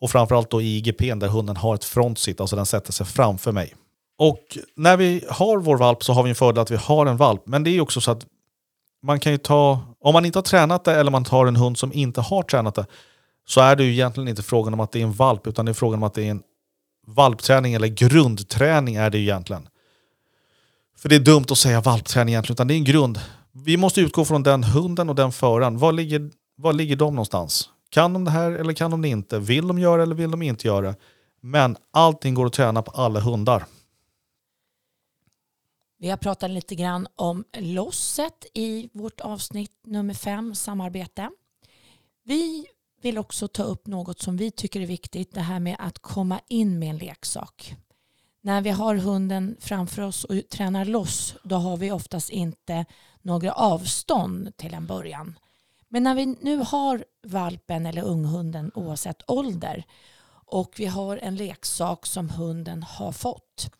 Och 0.00 0.10
framförallt 0.10 0.50
då 0.50 0.62
i 0.62 0.76
IGP 0.76 1.14
där 1.14 1.28
hunden 1.28 1.56
har 1.56 1.74
ett 1.74 1.84
frontsit, 1.84 2.40
alltså 2.40 2.56
den 2.56 2.66
sätter 2.66 2.92
sig 2.92 3.06
framför 3.06 3.52
mig. 3.52 3.74
Och 4.18 4.58
när 4.76 4.96
vi 4.96 5.24
har 5.30 5.58
vår 5.58 5.76
valp 5.76 6.04
så 6.04 6.12
har 6.12 6.22
vi 6.22 6.28
en 6.28 6.34
fördel 6.34 6.62
att 6.62 6.70
vi 6.70 6.76
har 6.76 7.06
en 7.06 7.16
valp. 7.16 7.42
Men 7.46 7.64
det 7.64 7.70
är 7.70 7.80
också 7.80 8.00
så 8.00 8.10
att 8.10 8.26
man 9.02 9.20
kan 9.20 9.32
ju 9.32 9.38
ta, 9.38 9.80
om 10.00 10.12
man 10.12 10.24
inte 10.24 10.38
har 10.38 10.42
tränat 10.42 10.84
det 10.84 10.94
eller 10.94 11.10
man 11.10 11.24
tar 11.24 11.46
en 11.46 11.56
hund 11.56 11.78
som 11.78 11.92
inte 11.92 12.20
har 12.20 12.42
tränat 12.42 12.74
det, 12.74 12.86
så 13.46 13.60
är 13.60 13.76
det 13.76 13.84
ju 13.84 13.92
egentligen 13.92 14.28
inte 14.28 14.42
frågan 14.42 14.74
om 14.74 14.80
att 14.80 14.92
det 14.92 14.98
är 14.98 15.02
en 15.02 15.12
valp, 15.12 15.46
utan 15.46 15.64
det 15.64 15.72
är 15.72 15.74
frågan 15.74 15.98
om 15.98 16.02
att 16.02 16.14
det 16.14 16.22
är 16.22 16.30
en 16.30 16.42
valpträning 17.06 17.74
eller 17.74 17.88
grundträning 17.88 18.94
är 18.94 19.10
det 19.10 19.18
egentligen. 19.18 19.68
För 20.96 21.08
det 21.08 21.14
är 21.14 21.20
dumt 21.20 21.44
att 21.50 21.58
säga 21.58 21.80
valpträning 21.80 22.34
egentligen, 22.34 22.54
utan 22.54 22.68
det 22.68 22.74
är 22.74 22.76
en 22.76 22.84
grund. 22.84 23.20
Vi 23.52 23.76
måste 23.76 24.00
utgå 24.00 24.24
från 24.24 24.42
den 24.42 24.64
hunden 24.64 25.08
och 25.08 25.14
den 25.14 25.32
föraren. 25.32 25.78
Var 25.78 25.92
ligger, 25.92 26.30
var 26.56 26.72
ligger 26.72 26.96
de 26.96 27.14
någonstans? 27.14 27.70
Kan 27.88 28.12
de 28.12 28.24
det 28.24 28.30
här 28.30 28.50
eller 28.50 28.72
kan 28.72 28.90
de 28.90 29.02
det 29.02 29.08
inte? 29.08 29.38
Vill 29.38 29.68
de 29.68 29.78
göra 29.78 30.02
eller 30.02 30.14
vill 30.14 30.30
de 30.30 30.42
inte 30.42 30.66
göra? 30.66 30.94
Men 31.40 31.76
allting 31.90 32.34
går 32.34 32.46
att 32.46 32.52
träna 32.52 32.82
på 32.82 32.90
alla 32.90 33.20
hundar. 33.20 33.64
Vi 35.98 36.10
har 36.10 36.16
pratat 36.16 36.50
lite 36.50 36.74
grann 36.74 37.06
om 37.16 37.44
losset 37.56 38.46
i 38.54 38.88
vårt 38.92 39.20
avsnitt 39.20 39.72
nummer 39.86 40.14
fem, 40.14 40.54
samarbete. 40.54 41.30
Vi 42.24 42.66
vill 43.02 43.18
också 43.18 43.48
ta 43.48 43.62
upp 43.62 43.86
något 43.86 44.20
som 44.20 44.36
vi 44.36 44.50
tycker 44.50 44.80
är 44.80 44.86
viktigt, 44.86 45.34
det 45.34 45.40
här 45.40 45.60
med 45.60 45.76
att 45.78 45.98
komma 45.98 46.40
in 46.48 46.78
med 46.78 46.90
en 46.90 46.98
leksak. 46.98 47.76
När 48.44 48.60
vi 48.60 48.70
har 48.70 48.94
hunden 48.94 49.56
framför 49.60 50.02
oss 50.02 50.24
och 50.24 50.48
tränar 50.50 50.84
loss, 50.84 51.34
då 51.42 51.56
har 51.56 51.76
vi 51.76 51.90
oftast 51.90 52.30
inte 52.30 52.84
några 53.22 53.52
avstånd 53.52 54.56
till 54.56 54.74
en 54.74 54.86
början. 54.86 55.38
Men 55.88 56.02
när 56.02 56.14
vi 56.14 56.26
nu 56.26 56.56
har 56.56 57.04
valpen 57.26 57.86
eller 57.86 58.02
unghunden 58.02 58.70
oavsett 58.74 59.30
ålder 59.30 59.84
och 60.46 60.74
vi 60.76 60.86
har 60.86 61.16
en 61.16 61.36
leksak 61.36 62.06
som 62.06 62.30
hunden 62.30 62.82
har 62.82 63.12
fått 63.12 63.70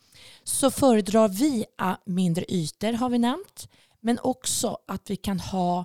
så 0.44 0.70
föredrar 0.70 1.28
vi 1.28 1.64
ah, 1.78 1.96
mindre 2.06 2.44
ytor 2.48 2.92
har 2.92 3.08
vi 3.08 3.18
nämnt. 3.18 3.68
Men 4.00 4.18
också 4.18 4.78
att 4.86 5.10
vi 5.10 5.16
kan 5.16 5.40
ha 5.40 5.84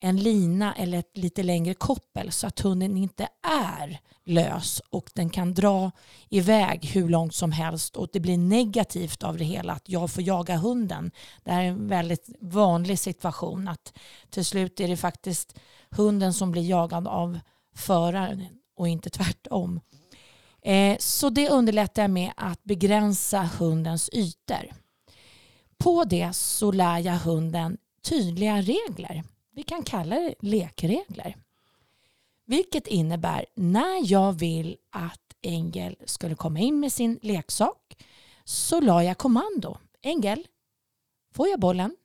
en 0.00 0.16
lina 0.16 0.74
eller 0.74 0.98
ett 0.98 1.16
lite 1.16 1.42
längre 1.42 1.74
koppel 1.74 2.32
så 2.32 2.46
att 2.46 2.60
hunden 2.60 2.96
inte 2.96 3.28
är 3.42 4.00
lös 4.24 4.82
och 4.90 5.10
den 5.14 5.30
kan 5.30 5.54
dra 5.54 5.90
iväg 6.28 6.84
hur 6.84 7.08
långt 7.08 7.34
som 7.34 7.52
helst 7.52 7.96
och 7.96 8.08
det 8.12 8.20
blir 8.20 8.38
negativt 8.38 9.22
av 9.22 9.38
det 9.38 9.44
hela 9.44 9.72
att 9.72 9.88
jag 9.88 10.10
får 10.10 10.22
jaga 10.22 10.56
hunden. 10.56 11.10
Det 11.44 11.50
här 11.50 11.62
är 11.62 11.68
en 11.68 11.88
väldigt 11.88 12.28
vanlig 12.40 12.98
situation 12.98 13.68
att 13.68 13.98
till 14.30 14.44
slut 14.44 14.80
är 14.80 14.88
det 14.88 14.96
faktiskt 14.96 15.58
hunden 15.90 16.34
som 16.34 16.50
blir 16.50 16.70
jagad 16.70 17.08
av 17.08 17.38
föraren 17.74 18.44
och 18.76 18.88
inte 18.88 19.10
tvärtom. 19.10 19.80
Eh, 20.62 20.96
så 20.98 21.30
det 21.30 21.48
underlättar 21.48 22.02
jag 22.02 22.10
med 22.10 22.32
att 22.36 22.64
begränsa 22.64 23.50
hundens 23.58 24.10
ytor. 24.12 24.72
På 25.78 26.04
det 26.04 26.32
så 26.32 26.72
lär 26.72 26.98
jag 26.98 27.18
hunden 27.18 27.78
tydliga 28.02 28.56
regler. 28.56 29.24
Vi 29.58 29.64
kan 29.64 29.82
kalla 29.82 30.16
det 30.16 30.34
lekregler. 30.40 31.36
Vilket 32.44 32.86
innebär 32.86 33.46
när 33.54 34.12
jag 34.12 34.32
vill 34.32 34.76
att 34.90 35.34
Engel 35.42 35.96
skulle 36.04 36.34
komma 36.34 36.58
in 36.58 36.80
med 36.80 36.92
sin 36.92 37.18
leksak 37.22 38.04
så 38.44 38.80
la 38.80 39.04
jag 39.04 39.18
kommando. 39.18 39.78
Engel, 40.02 40.46
får 41.34 41.48
jag 41.48 41.60
bollen? 41.60 41.96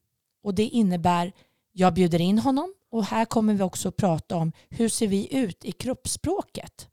Och 0.44 0.56
det 0.56 0.64
innebär 0.64 1.32
jag 1.72 1.94
bjuder 1.94 2.22
in 2.22 2.40
honom 2.40 2.74
och 2.90 3.06
här 3.06 3.26
kommer 3.26 3.54
vi 3.54 3.64
också 3.64 3.90
att 3.90 3.98
prata 3.98 4.36
om 4.36 4.52
hur 4.70 4.90
ser 4.90 5.08
vi 5.08 5.36
ut 5.36 5.66
i 5.66 5.72
kroppsspråket. 5.72 6.90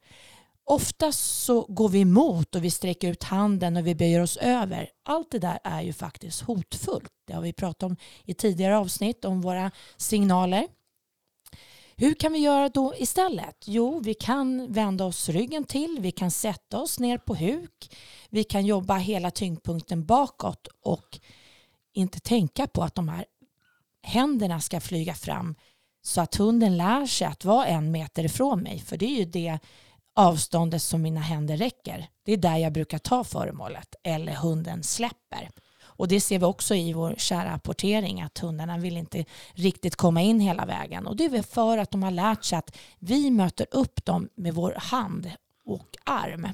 Oftast 0.71 1.45
så 1.45 1.63
går 1.69 1.89
vi 1.89 2.01
emot 2.01 2.55
och 2.55 2.65
vi 2.65 2.71
sträcker 2.71 3.11
ut 3.11 3.23
handen 3.23 3.77
och 3.77 3.87
vi 3.87 3.95
böjer 3.95 4.21
oss 4.21 4.37
över. 4.37 4.91
Allt 5.03 5.31
det 5.31 5.39
där 5.39 5.59
är 5.65 5.83
ju 5.83 5.93
faktiskt 5.93 6.41
hotfullt. 6.41 7.13
Det 7.27 7.33
har 7.33 7.43
vi 7.43 7.53
pratat 7.53 7.83
om 7.83 7.97
i 8.25 8.35
tidigare 8.35 8.79
avsnitt 8.79 9.25
om 9.25 9.41
våra 9.41 9.71
signaler. 9.97 10.69
Hur 11.97 12.15
kan 12.15 12.33
vi 12.33 12.39
göra 12.39 12.69
då 12.69 12.95
istället? 12.97 13.57
Jo, 13.67 14.01
vi 14.01 14.15
kan 14.15 14.73
vända 14.73 15.05
oss 15.05 15.29
ryggen 15.29 15.65
till, 15.65 15.99
vi 16.01 16.13
kan 16.13 16.31
sätta 16.31 16.79
oss 16.79 16.99
ner 16.99 17.19
på 17.19 17.35
huk, 17.35 17.97
vi 18.29 18.45
kan 18.45 18.67
jobba 18.67 18.97
hela 18.97 19.31
tyngdpunkten 19.31 20.07
bakåt 20.07 20.69
och 20.83 21.21
inte 21.93 22.21
tänka 22.21 22.67
på 22.67 22.83
att 22.83 22.95
de 22.95 23.09
här 23.09 23.25
händerna 24.03 24.61
ska 24.61 24.81
flyga 24.81 25.15
fram 25.15 25.55
så 26.03 26.21
att 26.21 26.35
hunden 26.35 26.77
lär 26.77 27.07
sig 27.07 27.27
att 27.27 27.45
vara 27.45 27.67
en 27.67 27.91
meter 27.91 28.25
ifrån 28.25 28.63
mig. 28.63 28.79
För 28.79 28.97
det 28.97 29.07
är 29.07 29.19
ju 29.19 29.25
det 29.25 29.59
avståndet 30.21 30.83
som 30.83 31.03
mina 31.03 31.21
händer 31.21 31.57
räcker. 31.57 32.09
Det 32.25 32.33
är 32.33 32.37
där 32.37 32.57
jag 32.57 32.73
brukar 32.73 32.99
ta 32.99 33.25
föremålet 33.25 33.95
eller 34.03 34.33
hunden 34.33 34.83
släpper. 34.83 35.51
Och 35.83 36.09
det 36.09 36.21
ser 36.21 36.39
vi 36.39 36.45
också 36.45 36.75
i 36.75 36.93
vår 36.93 37.15
kära 37.19 37.51
apportering 37.51 38.23
att 38.23 38.39
hundarna 38.39 38.79
vill 38.79 38.97
inte 38.97 39.25
riktigt 39.53 39.97
komma 39.97 40.23
in 40.23 40.41
hela 40.41 40.67
vägen. 40.67 41.07
Och 41.07 41.17
det 41.17 41.25
är 41.25 41.29
väl 41.29 41.43
för 41.43 41.79
att 41.79 41.91
de 41.91 42.03
har 42.03 42.11
lärt 42.11 42.45
sig 42.45 42.59
att 42.59 42.77
vi 42.99 43.31
möter 43.31 43.67
upp 43.71 44.05
dem 44.05 44.29
med 44.35 44.55
vår 44.55 44.75
hand 44.77 45.31
och 45.65 45.97
arm. 46.05 46.49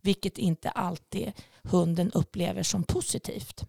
Vilket 0.00 0.38
inte 0.38 0.70
alltid 0.70 1.32
hunden 1.62 2.10
upplever 2.12 2.62
som 2.62 2.84
positivt. 2.84 3.64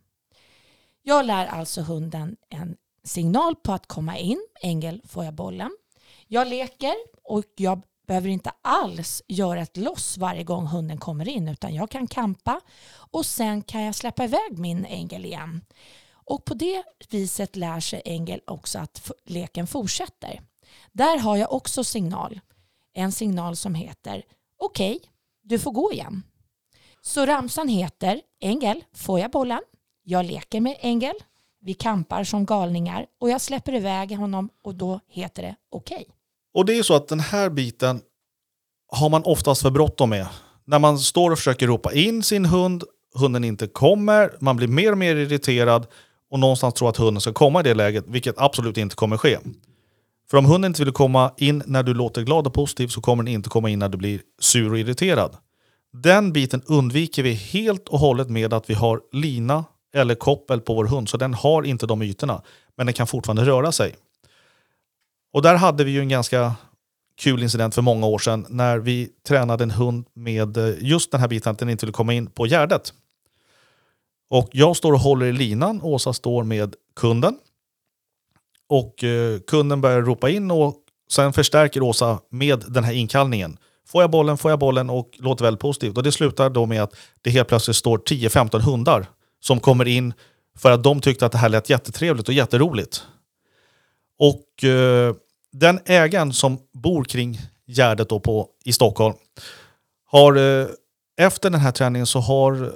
Jag 1.04 1.26
lär 1.26 1.46
alltså 1.46 1.82
hunden 1.82 2.38
en 2.50 2.78
signal 3.04 3.56
på 3.56 3.72
att 3.72 3.88
komma 3.88 4.18
in. 4.18 4.48
Engel, 4.62 5.02
får 5.08 5.26
jag 5.26 5.34
bollen? 5.34 5.72
Jag 6.28 6.48
leker 6.48 6.96
och 7.24 7.46
jag 7.56 7.82
behöver 8.12 8.30
inte 8.30 8.52
alls 8.62 9.22
göra 9.28 9.62
ett 9.62 9.78
loss 9.78 10.18
varje 10.18 10.44
gång 10.44 10.68
hunden 10.68 10.98
kommer 10.98 11.28
in 11.28 11.48
utan 11.48 11.76
jag 11.76 11.90
kan 11.90 12.08
kampa 12.08 12.62
och 12.94 13.26
sen 13.26 13.62
kan 13.62 13.82
jag 13.82 13.96
släppa 13.96 14.24
iväg 14.24 14.58
min 14.58 14.86
ängel 14.86 15.26
igen. 15.26 15.62
Och 16.12 16.46
på 16.46 16.54
det 16.54 16.84
viset 17.10 17.56
lär 17.56 17.80
sig 17.80 18.02
ängel 18.06 18.42
också 18.48 18.80
att 18.80 19.12
leken 19.26 19.68
fortsätter. 19.68 20.42
Där 20.92 21.18
har 21.18 21.38
jag 21.38 21.54
också 21.54 21.84
signal. 21.84 22.40
En 22.94 23.12
signal 23.12 23.56
som 23.56 23.76
heter 23.76 24.24
okej, 24.58 24.96
okay, 24.96 25.10
du 25.42 25.60
får 25.60 25.72
gå 25.72 25.92
igen. 25.92 26.24
Så 27.02 27.26
ramsan 27.26 27.68
heter 27.68 28.22
Ängel, 28.42 28.84
får 28.94 29.20
jag 29.20 29.32
bollen? 29.32 29.62
Jag 30.04 30.26
leker 30.26 30.62
med 30.62 30.78
Ängel. 30.80 31.16
Vi 31.60 31.74
kampar 31.74 32.24
som 32.24 32.46
galningar 32.46 33.08
och 33.20 33.30
jag 33.30 33.42
släpper 33.42 33.74
iväg 33.74 34.18
honom 34.18 34.50
och 34.62 34.76
då 34.76 35.00
heter 35.08 35.44
det 35.44 35.56
okej. 35.70 35.96
Okay. 36.02 36.21
Och 36.54 36.66
det 36.66 36.78
är 36.78 36.84
så 36.84 36.94
att 36.94 37.08
den 37.08 37.20
här 37.20 37.50
biten 37.50 38.02
har 38.92 39.10
man 39.10 39.24
oftast 39.24 39.62
för 39.62 39.70
bråttom 39.70 40.10
med. 40.10 40.28
När 40.66 40.80
man 40.80 41.00
står 41.00 41.32
och 41.32 41.38
försöker 41.38 41.68
ropa 41.68 41.94
in 41.94 42.24
sin 42.24 42.46
hund, 42.46 42.84
hunden 43.16 43.44
inte 43.44 43.68
kommer, 43.68 44.34
man 44.40 44.56
blir 44.56 44.68
mer 44.68 44.92
och 44.92 44.98
mer 44.98 45.16
irriterad 45.16 45.88
och 46.32 46.40
någonstans 46.40 46.74
tror 46.74 46.90
att 46.90 46.98
hunden 46.98 47.22
ska 47.22 47.34
komma 47.34 47.60
i 47.60 47.64
det 47.64 47.74
läget, 47.74 48.06
vilket 48.08 48.38
absolut 48.38 48.78
inte 48.78 48.96
kommer 48.96 49.18
ske. 49.18 49.38
För 50.30 50.38
om 50.38 50.46
hunden 50.46 50.70
inte 50.70 50.84
vill 50.84 50.94
komma 50.94 51.34
in 51.38 51.64
när 51.66 51.84
du 51.84 51.94
låter 51.94 52.22
glad 52.22 52.48
och 52.48 52.54
positiv 52.54 52.88
så 52.88 53.02
kommer 53.02 53.24
den 53.24 53.34
inte 53.34 53.50
komma 53.50 53.70
in 53.70 53.80
när 53.80 53.90
du 53.90 53.98
blir 53.98 54.22
sur 54.40 54.72
och 54.72 54.80
irriterad. 54.80 55.38
Den 55.94 56.34
biten 56.34 56.62
undviker 56.66 57.24
vi 57.24 57.34
helt 57.34 57.90
och 57.90 58.00
hållet 58.00 58.30
med 58.30 58.54
att 58.54 58.70
vi 58.70 58.74
har 58.74 59.02
lina 59.12 59.66
eller 59.94 60.16
koppel 60.16 60.62
på 60.62 60.74
vår 60.74 60.86
hund, 60.86 61.10
så 61.10 61.18
den 61.18 61.34
har 61.34 61.64
inte 61.64 61.86
de 61.86 62.02
ytorna. 62.02 62.42
Men 62.78 62.86
den 62.86 62.94
kan 62.94 63.08
fortfarande 63.08 63.46
röra 63.46 63.72
sig. 63.72 63.96
Och 65.34 65.42
där 65.42 65.56
hade 65.56 65.84
vi 65.84 65.92
ju 65.92 66.00
en 66.00 66.10
ganska 66.10 66.56
kul 67.18 67.44
incident 67.44 67.76
för 67.76 67.82
många 67.82 68.08
år 68.08 68.20
sedan 68.20 68.46
när 68.50 68.78
vi 68.78 69.10
tränade 69.28 69.64
en 69.64 69.72
hund 69.72 70.06
med 70.14 70.58
eh, 70.58 70.74
just 70.80 71.12
den 71.12 71.22
här 71.22 71.28
biten 71.28 71.52
att 71.52 71.60
den 71.60 71.70
inte 71.70 71.86
ville 71.86 71.94
komma 71.94 72.14
in 72.14 72.28
på 72.28 72.46
gärdet. 72.46 72.94
Och 74.30 74.50
jag 74.52 74.78
står 74.78 74.94
och 74.94 75.00
håller 75.00 75.26
i 75.26 75.34
linan, 75.34 75.82
Åsa 75.82 76.14
står 76.14 76.44
med 76.44 76.76
kunden. 76.96 77.38
Och 78.70 79.04
eh, 79.04 79.40
kunden 79.40 79.82
börjar 79.82 80.02
ropa 80.02 80.30
in 80.30 80.52
och 80.52 80.76
sen 81.12 81.34
förstärker 81.34 81.82
Åsa 81.82 82.20
med 82.30 82.64
den 82.68 82.84
här 82.84 82.94
inkallningen. 82.94 83.58
Får 83.88 84.04
jag 84.04 84.12
bollen, 84.12 84.38
får 84.38 84.52
jag 84.52 84.60
bollen 84.60 84.90
och 84.90 85.10
låter 85.20 85.46
väldigt 85.46 85.62
positivt. 85.62 85.98
Och 85.98 86.04
det 86.04 86.12
slutar 86.12 86.50
då 86.50 86.66
med 86.66 86.84
att 86.84 86.96
det 87.22 87.30
helt 87.30 87.48
plötsligt 87.48 87.78
står 87.78 87.98
10-15 87.98 88.60
hundar 88.60 89.06
som 89.40 89.60
kommer 89.60 89.88
in 89.88 90.14
för 90.58 90.72
att 90.72 90.84
de 90.84 91.02
tyckte 91.02 91.26
att 91.26 91.32
det 91.32 91.38
här 91.38 91.50
lät 91.50 91.70
jättetrevligt 91.70 92.28
och 92.28 92.34
jätteroligt. 92.34 93.06
Och 94.22 94.64
eh, 94.64 95.16
den 95.52 95.80
ägaren 95.86 96.34
som 96.34 96.60
bor 96.74 97.04
kring 97.04 97.40
Gärdet 97.68 98.10
då 98.10 98.20
på, 98.20 98.48
i 98.66 98.74
Stockholm 98.74 99.16
har 100.06 100.36
eh, 100.36 100.68
efter 101.18 101.50
den 101.50 101.60
här 101.60 101.72
träningen 101.72 102.08
så 102.08 102.20
har 102.20 102.74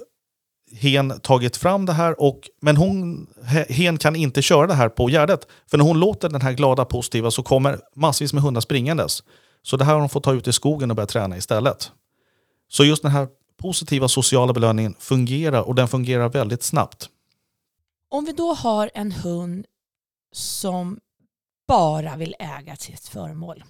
hen 0.71 1.19
tagit 1.19 1.58
fram 1.58 1.86
det 1.86 1.93
här, 1.93 2.21
och, 2.21 2.49
men 2.62 2.77
hon, 2.77 3.27
hen 3.69 3.97
kan 3.97 4.15
inte 4.15 4.41
köra 4.41 4.67
det 4.67 4.73
här 4.73 4.89
på 4.89 5.10
Gärdet. 5.10 5.47
För 5.69 5.77
när 5.77 5.86
hon 5.86 5.99
låter 5.99 6.29
den 6.29 6.41
här 6.41 6.53
glada 6.53 6.86
positiva 6.86 7.31
så 7.31 7.43
kommer 7.43 7.79
massvis 7.95 8.34
med 8.34 8.43
hundar 8.43 8.62
springandes. 8.62 9.23
Så 9.62 9.77
det 9.77 9.86
här 9.86 9.93
har 9.93 9.99
hon 9.99 10.10
fått 10.10 10.23
ta 10.23 10.34
ut 10.34 10.47
i 10.47 10.53
skogen 10.53 10.89
och 10.89 10.95
börja 10.95 11.08
träna 11.08 11.38
istället. 11.38 11.91
Så 12.67 12.86
just 12.86 13.01
den 13.01 13.12
här 13.12 13.27
positiva 13.58 14.08
sociala 14.08 14.53
belöningen 14.53 14.95
fungerar 14.99 15.62
och 15.62 15.75
den 15.75 15.88
fungerar 15.88 16.29
väldigt 16.29 16.63
snabbt. 16.63 17.10
Om 18.10 18.25
vi 18.25 18.31
då 18.31 18.53
har 18.53 18.91
en 18.93 19.12
hund 19.12 19.65
som 20.31 20.99
bara 21.67 22.15
vill 22.15 22.36
äga 22.39 22.75
sitt 22.75 23.08
föremål. 23.08 23.63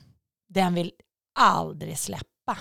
Den 0.47 0.73
vill 0.73 0.91
aldrig 1.33 1.99
släppa. 1.99 2.57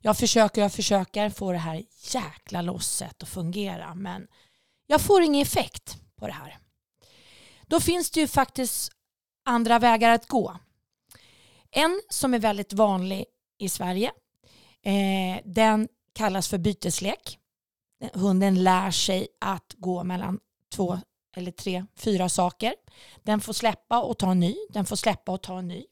Jag 0.00 0.18
försöker, 0.18 0.62
jag 0.62 0.72
försöker 0.72 1.30
få 1.30 1.52
det 1.52 1.58
här 1.58 1.84
jäkla 2.14 2.62
losset 2.62 3.22
att 3.22 3.28
fungera 3.28 3.94
men 3.94 4.26
jag 4.86 5.00
får 5.00 5.22
ingen 5.22 5.42
effekt 5.42 5.96
på 6.16 6.26
det 6.26 6.32
här. 6.32 6.58
Då 7.66 7.80
finns 7.80 8.10
det 8.10 8.20
ju 8.20 8.28
faktiskt 8.28 8.92
andra 9.44 9.78
vägar 9.78 10.10
att 10.10 10.28
gå. 10.28 10.56
En 11.70 12.02
som 12.10 12.34
är 12.34 12.38
väldigt 12.38 12.72
vanlig 12.72 13.24
i 13.58 13.68
Sverige, 13.68 14.12
eh, 14.82 15.42
den 15.44 15.88
kallas 16.12 16.48
för 16.48 16.58
byteslek. 16.58 17.38
Hunden 18.12 18.62
lär 18.62 18.90
sig 18.90 19.28
att 19.40 19.74
gå 19.76 20.04
mellan 20.04 20.40
två 20.74 21.00
eller 21.32 21.52
tre, 21.52 21.84
fyra 21.94 22.28
saker. 22.28 22.74
Den 23.22 23.40
får 23.40 23.52
släppa 23.52 24.02
och 24.02 24.18
ta 24.18 24.30
en 24.30 24.40
ny. 24.40 24.56
Den 24.70 24.86
får 24.86 24.96
släppa 24.96 25.32
och 25.32 25.42
ta 25.42 25.58
en 25.58 25.68
ny. 25.68 25.86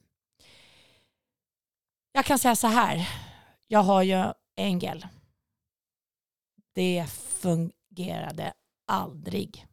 Jag 2.13 2.25
kan 2.25 2.39
säga 2.39 2.57
så 2.57 2.67
här. 2.67 3.09
Jag 3.67 3.83
har 3.83 4.03
ju 4.03 4.25
Engel. 4.57 5.07
Det 6.73 7.07
fungerade 7.41 8.53
aldrig. 8.87 9.67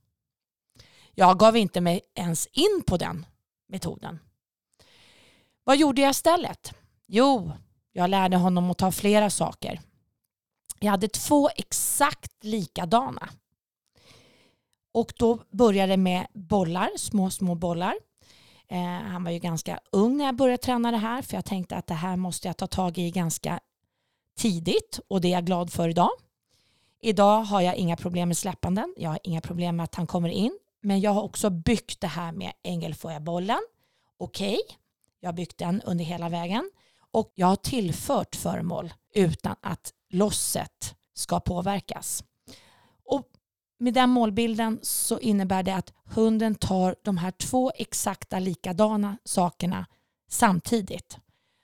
Jag 1.13 1.39
gav 1.39 1.57
inte 1.57 1.81
mig 1.81 2.01
ens 2.15 2.47
in 2.47 2.83
på 2.87 2.97
den 2.97 3.25
metoden. 3.67 4.19
Vad 5.63 5.77
gjorde 5.77 6.01
jag 6.01 6.11
istället? 6.11 6.73
Jo, 7.05 7.51
jag 7.91 8.09
lärde 8.09 8.37
honom 8.37 8.71
att 8.71 8.77
ta 8.77 8.91
flera 8.91 9.29
saker. 9.29 9.81
Jag 10.79 10.91
hade 10.91 11.07
två 11.07 11.49
exakt 11.55 12.43
likadana 12.43 13.29
och 14.91 15.13
då 15.17 15.39
började 15.51 15.93
det 15.93 15.97
med 15.97 16.27
bollar, 16.33 16.89
små, 16.97 17.29
små 17.29 17.55
bollar. 17.55 17.95
Eh, 18.67 18.79
han 18.83 19.23
var 19.23 19.31
ju 19.31 19.39
ganska 19.39 19.79
ung 19.91 20.17
när 20.17 20.25
jag 20.25 20.35
började 20.35 20.63
träna 20.63 20.91
det 20.91 20.97
här 20.97 21.21
för 21.21 21.35
jag 21.35 21.45
tänkte 21.45 21.75
att 21.75 21.87
det 21.87 21.93
här 21.93 22.15
måste 22.15 22.47
jag 22.47 22.57
ta 22.57 22.67
tag 22.67 22.97
i 22.97 23.11
ganska 23.11 23.59
tidigt 24.37 24.99
och 25.07 25.21
det 25.21 25.27
är 25.27 25.31
jag 25.31 25.45
glad 25.45 25.73
för 25.73 25.89
idag. 25.89 26.09
Idag 27.01 27.41
har 27.41 27.61
jag 27.61 27.75
inga 27.75 27.95
problem 27.95 28.27
med 28.27 28.37
släppanden. 28.37 28.93
Jag 28.97 29.09
har 29.09 29.19
inga 29.23 29.41
problem 29.41 29.75
med 29.75 29.83
att 29.83 29.95
han 29.95 30.07
kommer 30.07 30.29
in. 30.29 30.59
Men 30.81 31.01
jag 31.01 31.11
har 31.11 31.23
också 31.23 31.49
byggt 31.49 32.01
det 32.01 32.07
här 32.07 32.31
med 32.31 32.51
ängelfojabollen. 32.63 33.59
Okej, 34.17 34.53
okay. 34.53 34.75
jag 35.19 35.27
har 35.27 35.33
byggt 35.33 35.57
den 35.57 35.81
under 35.81 36.05
hela 36.05 36.29
vägen. 36.29 36.71
Och 37.11 37.31
jag 37.35 37.47
har 37.47 37.55
tillfört 37.55 38.35
föremål 38.35 38.93
utan 39.13 39.55
att 39.61 39.93
losset 40.09 40.95
ska 41.13 41.39
påverkas. 41.39 42.23
Och 43.05 43.27
med 43.79 43.93
den 43.93 44.09
målbilden 44.09 44.79
så 44.81 45.19
innebär 45.19 45.63
det 45.63 45.75
att 45.75 45.93
hunden 46.05 46.55
tar 46.55 46.95
de 47.03 47.17
här 47.17 47.31
två 47.31 47.71
exakta 47.75 48.39
likadana 48.39 49.17
sakerna 49.23 49.85
samtidigt. 50.29 51.17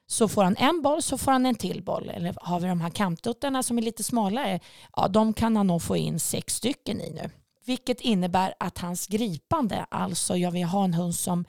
Så 0.07 0.27
får 0.27 0.43
han 0.43 0.55
en 0.57 0.81
boll 0.81 1.01
så 1.01 1.17
får 1.17 1.31
han 1.31 1.45
en 1.45 1.55
till 1.55 1.83
boll. 1.83 2.09
Eller 2.09 2.35
har 2.41 2.59
vi 2.59 2.67
de 2.67 2.81
här 2.81 2.89
kampduttarna 2.89 3.63
som 3.63 3.77
är 3.77 3.81
lite 3.81 4.03
smalare, 4.03 4.59
ja 4.95 5.07
de 5.07 5.33
kan 5.33 5.55
han 5.57 5.67
nog 5.67 5.81
få 5.81 5.97
in 5.97 6.19
sex 6.19 6.55
stycken 6.55 7.01
i 7.01 7.09
nu. 7.09 7.29
Vilket 7.65 8.01
innebär 8.01 8.53
att 8.59 8.77
hans 8.77 9.07
gripande, 9.07 9.85
alltså 9.89 10.37
jag 10.37 10.51
vill 10.51 10.63
ha 10.63 10.83
en 10.83 10.93
hund 10.93 11.15
som 11.15 11.45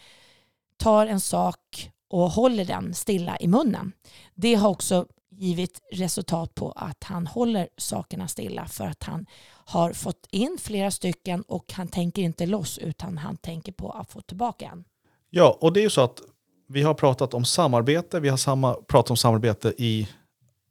tar 0.77 1.07
en 1.07 1.21
sak 1.21 1.91
och 2.11 2.31
håller 2.31 2.65
den 2.65 2.95
stilla 2.95 3.37
i 3.37 3.49
munnen. 3.49 3.93
Det 4.35 4.55
har 4.55 4.69
också 4.69 5.07
givit 5.39 5.81
resultat 5.93 6.55
på 6.55 6.73
att 6.73 7.05
han 7.05 7.27
håller 7.27 7.69
sakerna 7.77 8.29
stilla 8.29 8.67
för 8.67 8.85
att 8.85 9.03
han 9.03 9.27
har 9.65 9.93
fått 9.93 10.27
in 10.31 10.59
flera 10.61 10.91
stycken 10.91 11.43
och 11.43 11.73
han 11.73 11.89
tänker 11.89 12.23
inte 12.23 12.47
loss 12.47 12.79
utan 12.79 13.19
han 13.19 13.37
tänker 13.37 13.73
på 13.73 13.91
att 13.91 14.11
få 14.11 14.21
tillbaka 14.21 14.67
en. 14.67 14.85
Ja, 15.31 15.59
och 15.61 15.73
det 15.73 15.81
är 15.81 15.85
ju 15.85 15.91
så 15.91 16.01
att 16.01 16.21
vi 16.69 16.83
har 16.83 16.95
pratat 16.95 17.35
om 17.35 17.45
samarbete, 17.45 18.21
vi 18.21 18.29
har 18.29 18.37
samma, 18.37 18.75
pratat 18.75 19.11
om 19.11 19.17
samarbete 19.17 19.75
i 19.79 20.09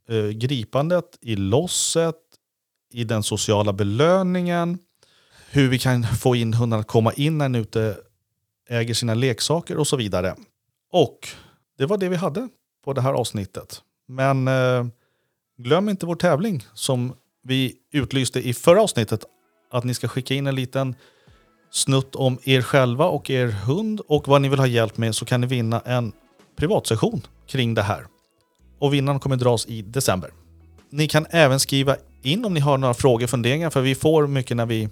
eh, 0.09 0.29
gripandet, 0.29 1.17
i 1.21 1.35
losset, 1.35 2.15
i 2.93 3.03
den 3.03 3.23
sociala 3.23 3.73
belöningen, 3.73 4.79
hur 5.49 5.69
vi 5.69 5.79
kan 5.79 6.03
få 6.03 6.35
in 6.35 6.53
hundarna 6.53 6.81
att 6.81 6.87
komma 6.87 7.13
in 7.13 7.37
när 7.37 7.45
den 7.45 7.55
ute 7.55 7.97
äger 8.69 8.93
sina 8.93 9.13
leksaker 9.13 9.77
och 9.77 9.87
så 9.87 9.97
vidare. 9.97 10.35
Och 10.91 11.27
det 11.77 11.85
var 11.85 11.97
det 11.97 12.09
vi 12.09 12.15
hade 12.15 12.49
på 12.83 12.93
det 12.93 13.01
här 13.01 13.13
avsnittet. 13.13 13.81
Men 14.13 14.47
eh, 14.47 14.85
glöm 15.57 15.89
inte 15.89 16.05
vår 16.05 16.15
tävling 16.15 16.65
som 16.73 17.13
vi 17.43 17.73
utlyste 17.91 18.39
i 18.39 18.53
förra 18.53 18.81
avsnittet. 18.81 19.25
Att 19.71 19.83
ni 19.83 19.93
ska 19.93 20.07
skicka 20.07 20.33
in 20.33 20.47
en 20.47 20.55
liten 20.55 20.95
snutt 21.71 22.15
om 22.15 22.39
er 22.43 22.61
själva 22.61 23.05
och 23.05 23.29
er 23.29 23.47
hund 23.47 24.01
och 24.07 24.27
vad 24.27 24.41
ni 24.41 24.49
vill 24.49 24.59
ha 24.59 24.67
hjälp 24.67 24.97
med 24.97 25.15
så 25.15 25.25
kan 25.25 25.41
ni 25.41 25.47
vinna 25.47 25.79
en 25.79 26.11
privatsession 26.55 27.21
kring 27.47 27.73
det 27.73 27.81
här. 27.81 28.05
Och 28.79 28.93
vinnaren 28.93 29.19
kommer 29.19 29.35
dras 29.35 29.67
i 29.67 29.81
december. 29.81 30.31
Ni 30.89 31.07
kan 31.07 31.25
även 31.29 31.59
skriva 31.59 31.95
in 32.21 32.45
om 32.45 32.53
ni 32.53 32.59
har 32.59 32.77
några 32.77 32.93
frågor, 32.93 33.27
funderingar, 33.27 33.69
för 33.69 33.81
vi 33.81 33.95
får 33.95 34.27
mycket 34.27 34.57
när 34.57 34.65
vi 34.65 34.89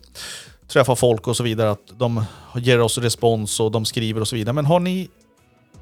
träffar 0.67 0.95
folk 0.95 1.27
och 1.27 1.37
så 1.37 1.43
vidare 1.43 1.71
att 1.71 1.99
de 1.99 2.23
ger 2.55 2.81
oss 2.81 2.97
respons 2.97 3.59
och 3.59 3.71
de 3.71 3.85
skriver 3.85 4.21
och 4.21 4.27
så 4.27 4.35
vidare. 4.35 4.53
Men 4.53 4.65
har 4.65 4.79
ni 4.79 5.09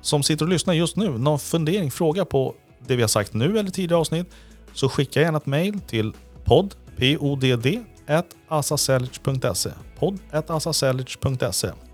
som 0.01 0.23
sitter 0.23 0.45
och 0.45 0.51
lyssnar 0.51 0.73
just 0.73 0.95
nu 0.95 1.17
någon 1.17 1.39
fundering, 1.39 1.91
fråga 1.91 2.25
på 2.25 2.55
det 2.87 2.95
vi 2.95 3.01
har 3.01 3.07
sagt 3.07 3.33
nu 3.33 3.59
eller 3.59 3.69
tidigare 3.69 3.99
avsnitt 3.99 4.27
så 4.73 4.89
skicka 4.89 5.21
gärna 5.21 5.37
ett 5.37 5.45
mail 5.45 5.79
till 5.79 6.13
podd, 6.43 6.75
podd, 9.99 10.19
podd, 11.59 11.88